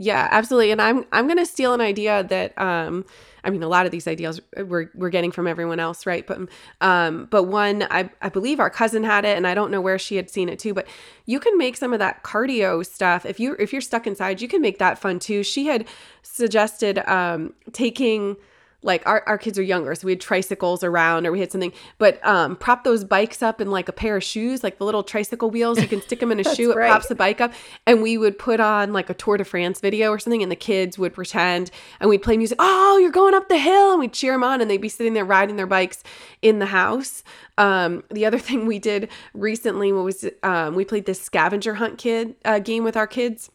Yeah, 0.01 0.29
absolutely. 0.31 0.71
And 0.71 0.81
I'm 0.81 1.05
I'm 1.11 1.27
gonna 1.27 1.45
steal 1.45 1.73
an 1.73 1.81
idea 1.81 2.23
that 2.23 2.57
um 2.57 3.03
I 3.43 3.49
mean, 3.49 3.63
a 3.63 3.67
lot 3.67 3.85
of 3.85 3.91
these 3.91 4.07
ideas 4.07 4.41
we're, 4.57 4.89
we're 4.93 5.09
getting 5.09 5.31
from 5.31 5.47
everyone 5.47 5.79
else, 5.79 6.05
right? 6.05 6.25
But 6.25 6.49
um, 6.81 7.27
but 7.29 7.43
one 7.43 7.87
I, 7.89 8.09
I 8.21 8.29
believe 8.29 8.59
our 8.59 8.69
cousin 8.69 9.03
had 9.03 9.25
it, 9.25 9.37
and 9.37 9.47
I 9.47 9.53
don't 9.53 9.71
know 9.71 9.81
where 9.81 9.99
she 9.99 10.15
had 10.15 10.29
seen 10.29 10.49
it 10.49 10.59
too. 10.59 10.73
But 10.73 10.87
you 11.25 11.39
can 11.39 11.57
make 11.57 11.77
some 11.77 11.93
of 11.93 11.99
that 11.99 12.23
cardio 12.23 12.85
stuff 12.85 13.25
if 13.25 13.39
you 13.39 13.55
if 13.59 13.71
you're 13.71 13.81
stuck 13.81 14.07
inside, 14.07 14.41
you 14.41 14.47
can 14.47 14.61
make 14.61 14.79
that 14.79 14.99
fun 14.99 15.19
too. 15.19 15.43
She 15.43 15.67
had 15.67 15.87
suggested 16.21 16.99
um, 17.09 17.53
taking 17.71 18.37
like 18.81 19.05
our, 19.05 19.23
our 19.27 19.37
kids 19.37 19.59
are 19.59 19.63
younger 19.63 19.93
so 19.93 20.05
we 20.05 20.11
had 20.11 20.21
tricycles 20.21 20.83
around 20.83 21.25
or 21.25 21.31
we 21.31 21.39
had 21.39 21.51
something 21.51 21.73
but 21.97 22.25
um 22.25 22.55
prop 22.55 22.83
those 22.83 23.03
bikes 23.03 23.43
up 23.43 23.59
in 23.59 23.69
like 23.69 23.89
a 23.89 23.91
pair 23.91 24.17
of 24.17 24.23
shoes 24.23 24.63
like 24.63 24.77
the 24.77 24.85
little 24.85 25.03
tricycle 25.03 25.49
wheels 25.49 25.79
you 25.81 25.87
can 25.87 26.01
stick 26.01 26.19
them 26.19 26.31
in 26.31 26.39
a 26.39 26.43
shoe 26.55 26.73
right. 26.73 26.85
it 26.85 26.89
props 26.89 27.07
the 27.07 27.15
bike 27.15 27.41
up 27.41 27.51
and 27.85 28.01
we 28.01 28.17
would 28.17 28.39
put 28.39 28.59
on 28.59 28.93
like 28.93 29.09
a 29.09 29.13
tour 29.13 29.37
de 29.37 29.43
france 29.43 29.79
video 29.81 30.11
or 30.11 30.19
something 30.19 30.41
and 30.41 30.51
the 30.51 30.55
kids 30.55 30.97
would 30.97 31.13
pretend 31.13 31.71
and 31.99 32.09
we'd 32.09 32.21
play 32.21 32.37
music 32.37 32.57
oh 32.59 32.97
you're 33.01 33.11
going 33.11 33.33
up 33.33 33.49
the 33.49 33.57
hill 33.57 33.91
and 33.91 33.99
we'd 33.99 34.13
cheer 34.13 34.33
them 34.33 34.43
on 34.43 34.61
and 34.61 34.69
they'd 34.69 34.77
be 34.77 34.89
sitting 34.89 35.13
there 35.13 35.25
riding 35.25 35.57
their 35.57 35.67
bikes 35.67 36.03
in 36.41 36.59
the 36.59 36.67
house 36.67 37.23
um, 37.57 38.03
the 38.09 38.25
other 38.25 38.39
thing 38.49 38.65
we 38.65 38.79
did 38.79 39.09
recently 39.33 39.91
was 39.91 40.25
um, 40.43 40.75
we 40.75 40.85
played 40.85 41.05
this 41.05 41.21
scavenger 41.21 41.75
hunt 41.75 41.97
kid 41.97 42.35
uh, 42.45 42.59
game 42.59 42.83
with 42.83 42.95
our 42.95 43.07
kids 43.07 43.51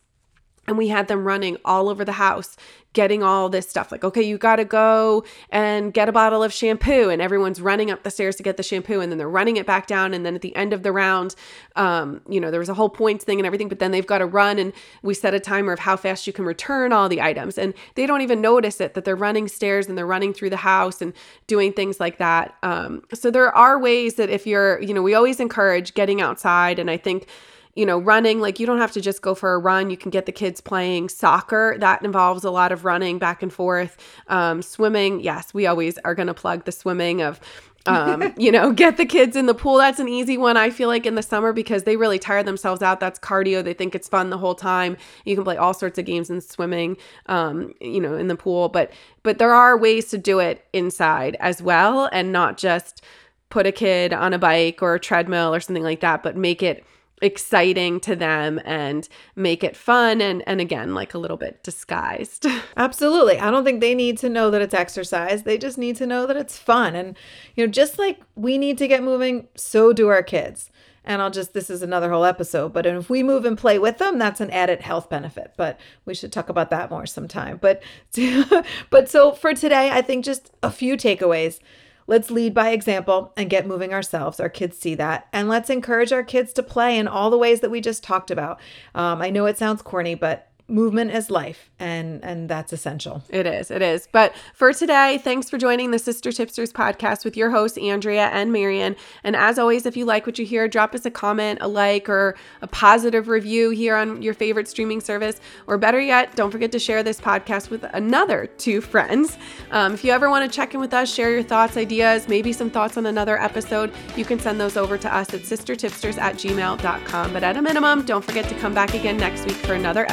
and 0.67 0.79
we 0.79 0.89
had 0.89 1.09
them 1.09 1.25
running 1.25 1.57
all 1.65 1.89
over 1.89 2.05
the 2.05 2.13
house 2.13 2.57
getting 2.95 3.23
all 3.23 3.49
this 3.49 3.69
stuff 3.69 3.93
like 3.93 4.03
okay 4.03 4.23
you 4.23 4.39
got 4.39 4.57
to 4.57 4.65
go 4.65 5.23
and 5.51 5.93
get 5.93 6.09
a 6.09 6.13
bottle 6.13 6.43
of 6.43 6.53
shampoo 6.53 7.11
and 7.11 7.21
everyone's 7.21 7.61
running 7.61 7.91
up 7.91 8.03
the 8.05 8.11
stairs 8.11 8.37
to 8.37 8.43
get 8.43 8.57
the 8.57 8.63
shampoo 8.63 9.01
and 9.01 9.13
then 9.13 9.19
they're 9.19 9.29
running 9.29 9.57
it 9.57 9.67
back 9.67 9.87
down 9.87 10.15
and 10.15 10.25
then 10.25 10.35
at 10.35 10.41
the 10.41 10.55
end 10.57 10.73
of 10.73 10.83
the 10.83 10.93
round 10.93 11.35
um, 11.77 12.23
you 12.29 12.41
know 12.41 12.51
there 12.51 12.61
was 12.61 12.69
a 12.69 12.75
whole 12.75 12.89
points 12.89 13.25
thing 13.25 13.39
and 13.39 13.47
everything 13.47 13.69
but 13.69 13.81
then 13.81 13.91
they've 13.91 14.07
got 14.07 14.19
to 14.19 14.27
run 14.27 14.59
and 14.59 14.73
we 15.03 15.13
set 15.13 15.35
a 15.35 15.41
timer 15.41 15.73
of 15.73 15.81
how 15.81 15.97
fast 15.97 16.27
you 16.27 16.33
can 16.33 16.45
return 16.45 16.93
all 16.93 17.09
the 17.09 17.21
items 17.21 17.59
and 17.59 17.75
they 17.97 18.07
don't 18.07 18.23
even 18.23 18.41
notice 18.41 18.81
it 18.81 18.95
that 18.95 19.05
they're 19.05 19.17
running 19.17 19.49
stairs 19.49 19.89
and 19.89 19.99
they're 19.99 20.07
running 20.07 20.33
through 20.33 20.51
the 20.51 20.57
house 20.57 21.03
and 21.03 21.13
doing 21.47 21.73
things 21.73 21.99
like 22.01 22.19
that 22.19 22.55
um, 22.63 23.03
so 23.13 23.31
there 23.31 23.55
are 23.55 23.79
ways 23.79 24.15
that 24.15 24.31
if 24.31 24.47
you're 24.47 24.81
you 24.81 24.95
know 24.95 25.03
we 25.03 25.15
always 25.15 25.41
encourage 25.41 25.95
getting 25.95 26.21
outside 26.21 26.79
and 26.79 26.91
i 26.91 26.97
think 26.97 27.27
you 27.75 27.85
know, 27.85 27.99
running, 27.99 28.41
like 28.41 28.61
you 28.61 28.67
don't 28.67 28.79
have 28.79 28.93
to 28.93 29.01
just 29.01 29.23
go 29.23 29.35
for 29.35 29.55
a 29.55 29.59
run. 29.59 29.91
You 29.91 29.97
can 29.97 30.11
get 30.11 30.27
the 30.27 30.33
kids 30.33 30.61
playing 30.61 31.09
soccer. 31.09 31.77
That 31.79 32.05
involves 32.05 32.45
a 32.45 32.51
lot 32.51 32.73
of 32.73 32.85
running 32.85 33.19
back 33.19 33.43
and 33.43 33.53
forth. 33.53 33.97
Um, 34.29 34.63
swimming, 34.63 35.21
yes, 35.21 35.53
we 35.53 35.67
always 35.67 35.99
are 35.99 36.15
going 36.15 36.29
to 36.29 36.35
plug 36.35 36.65
the 36.65 36.73
swimming 36.73 37.21
of, 37.21 37.41
um, 37.87 38.33
you 38.39 38.53
know, 38.53 38.73
get 38.73 38.97
the 38.97 39.05
kids 39.05 39.37
in 39.37 39.47
the 39.47 39.55
pool. 39.55 39.79
That's 39.79 39.99
an 39.99 40.09
easy 40.09 40.39
one, 40.39 40.57
I 40.57 40.71
feel 40.71 40.89
like, 40.89 41.05
in 41.05 41.17
the 41.17 41.23
summer 41.23 41.53
because 41.53 41.83
they 41.83 41.97
really 41.97 42.19
tire 42.19 42.45
themselves 42.45 42.81
out. 42.81 43.01
That's 43.01 43.19
cardio. 43.19 43.65
They 43.65 43.75
think 43.75 43.97
it's 43.97 44.09
fun 44.09 44.31
the 44.31 44.39
whole 44.39 44.55
time. 44.55 44.97
You 45.25 45.35
can 45.35 45.43
play 45.43 45.57
all 45.57 45.75
sorts 45.75 45.99
of 45.99 46.05
games 46.05 46.31
in 46.31 46.41
swimming, 46.41 46.97
um, 47.27 47.75
you 47.81 48.01
know, 48.01 48.15
in 48.15 48.29
the 48.29 48.37
pool. 48.37 48.69
But 48.69 48.93
but 49.25 49.39
there 49.39 49.53
are 49.53 49.77
ways 49.77 50.11
to 50.11 50.19
do 50.19 50.39
it 50.39 50.65
inside 50.73 51.37
as 51.41 51.61
well, 51.61 52.09
and 52.13 52.31
not 52.31 52.57
just 52.57 53.03
put 53.51 53.67
a 53.67 53.73
kid 53.73 54.13
on 54.13 54.33
a 54.33 54.39
bike 54.39 54.83
or 54.83 54.95
a 54.95 55.01
treadmill 55.01 55.55
or 55.55 55.61
something 55.61 55.83
like 55.83 56.01
that, 56.01 56.23
but 56.23 56.37
make 56.37 56.63
it 56.63 56.85
exciting 57.23 58.01
to 58.01 58.17
them 58.17 58.61
and 58.65 59.09
make 59.37 59.63
it 59.63 59.77
fun 59.77 60.21
and 60.21 60.43
and 60.47 60.61
again 60.61 60.95
like 60.95 61.15
a 61.15 61.19
little 61.19 61.37
bit 61.37 61.63
disguised. 61.63 62.47
Absolutely. 62.77 63.39
I 63.39 63.51
don't 63.51 63.65
think 63.65 63.81
they 63.81 63.95
need 63.95 64.19
to 64.19 64.29
know 64.29 64.51
that 64.51 64.61
it's 64.61 64.75
exercise. 64.75 65.45
They 65.45 65.59
just 65.59 65.79
need 65.79 65.97
to 65.97 66.07
know 66.07 66.27
that 66.27 66.37
it's 66.37 66.59
fun 66.59 66.95
and 66.95 67.17
you 67.55 67.67
know 67.67 67.71
just 67.71 67.99
like 67.99 68.21
we 68.35 68.59
need 68.59 68.79
to 68.79 68.89
get 68.89 69.03
moving, 69.03 69.49
so 69.55 69.93
do 69.93 70.09
our 70.09 70.23
kids. 70.23 70.71
And 71.07 71.21
I'll 71.21 71.31
just 71.31 71.53
this 71.53 71.69
is 71.69 71.83
another 71.83 72.11
whole 72.11 72.25
episode, 72.25 72.73
but 72.73 72.87
if 72.87 73.11
we 73.11 73.23
move 73.23 73.45
and 73.45 73.59
play 73.59 73.79
with 73.79 73.99
them, 73.99 74.19
that's 74.19 74.41
an 74.41 74.51
added 74.51 74.81
health 74.81 75.11
benefit. 75.11 75.53
But 75.57 75.79
we 76.07 76.15
should 76.15 76.33
talk 76.33 76.49
about 76.49 76.71
that 76.71 76.91
more 76.91 77.07
sometime. 77.07 77.59
But 77.61 77.83
but 78.91 79.09
so 79.09 79.33
for 79.33 79.55
today, 79.55 79.91
I 79.91 80.03
think 80.03 80.25
just 80.25 80.51
a 80.63 80.71
few 80.71 80.97
takeaways. 80.97 81.61
Let's 82.07 82.31
lead 82.31 82.55
by 82.55 82.71
example 82.71 83.33
and 83.37 83.51
get 83.51 83.67
moving 83.67 83.93
ourselves. 83.93 84.41
Our 84.41 84.49
kids 84.49 84.79
see 84.79 84.95
that. 84.97 85.29
And 85.33 85.49
let's 85.49 85.71
encourage 85.71 86.13
our 86.13 86.23
kids 86.23 86.53
to 86.55 86.63
play 86.63 86.99
in 86.99 87.09
all 87.09 87.31
the 87.31 87.39
ways 87.39 87.61
that 87.61 87.71
we 87.71 87.81
just 87.81 88.05
talked 88.05 88.31
about. 88.31 88.61
Um, 88.95 89.23
I 89.23 89.31
know 89.31 89.47
it 89.47 89.59
sounds 89.59 89.83
corny, 89.83 90.15
but 90.15 90.49
movement 90.69 91.11
is 91.11 91.31
life 91.31 91.71
and 91.79 92.25
and 92.25 92.49
that's 92.49 92.73
essential. 92.73 93.23
It 93.29 93.47
is 93.47 93.71
it 93.71 93.83
is. 93.83 94.09
But 94.11 94.35
for 94.55 94.73
today 94.73 95.19
thanks 95.19 95.51
for 95.51 95.59
joining 95.59 95.91
the 95.91 95.99
sister 95.99 96.33
tipsters 96.33 96.73
podcast 96.73 97.25
with 97.25 97.37
your 97.37 97.51
hosts 97.51 97.77
andrea 97.77 98.29
and 98.29 98.53
marion 98.53 98.97
and 99.23 99.37
as 99.37 99.59
always 99.59 99.85
if 99.87 99.97
you 99.97 100.05
like 100.05 100.27
what 100.27 100.39
you 100.39 100.47
hear 100.47 100.67
drop 100.69 100.95
us 100.95 101.05
a 101.05 101.11
comment 101.11 101.59
a 101.61 101.69
like 101.69 102.09
or 102.09 102.35
a 102.63 102.67
positive 102.67 103.29
review 103.29 103.71
here 103.71 103.97
on 103.97 104.23
your 104.23 104.35
favorite 104.35 104.69
streaming 104.69 105.01
service. 105.01 105.41
Or 105.67 105.79
better 105.79 106.01
yet 106.01 106.35
don't 106.37 106.51
forget 106.51 106.73
to 106.73 106.79
share 106.79 107.03
this 107.03 107.21
podcast 107.21 107.71
with 107.71 107.85
another 107.93 108.47
two 108.59 108.81
friends. 108.81 109.37
Um, 109.71 109.95
if 109.95 110.05
you 110.05 110.13
ever 110.13 110.31
want 110.31 110.51
to 110.51 110.55
check 110.55 110.75
in 110.75 110.81
with 110.81 110.95
us 110.95 111.13
share 111.13 111.31
your 111.31 111.43
thoughts 111.43 111.77
ideas 111.77 112.29
maybe 112.29 112.53
some 112.53 112.71
thoughts 112.71 112.97
on 112.97 113.07
another 113.07 113.41
episode 113.41 113.93
you 114.17 114.25
can 114.25 114.39
send 114.39 114.61
those 114.61 114.77
over 114.77 114.97
to 114.99 115.15
us 115.15 115.33
at 115.35 115.41
sistertipsters 115.41 116.19
at 116.19 116.37
gmail.com 116.37 117.33
but 117.33 117.43
at 117.43 117.57
a 117.57 117.63
minimum 117.63 118.05
don't 118.05 118.25
forget 118.25 118.49
to 118.49 118.55
come 118.57 118.75
back 118.75 118.95
again 118.95 119.17
next 119.17 119.45
week 119.47 119.57
for 119.57 119.75
another 119.75 120.11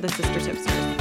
the 0.00 0.08
Sister 0.08 0.40
Tipsters. 0.40 0.93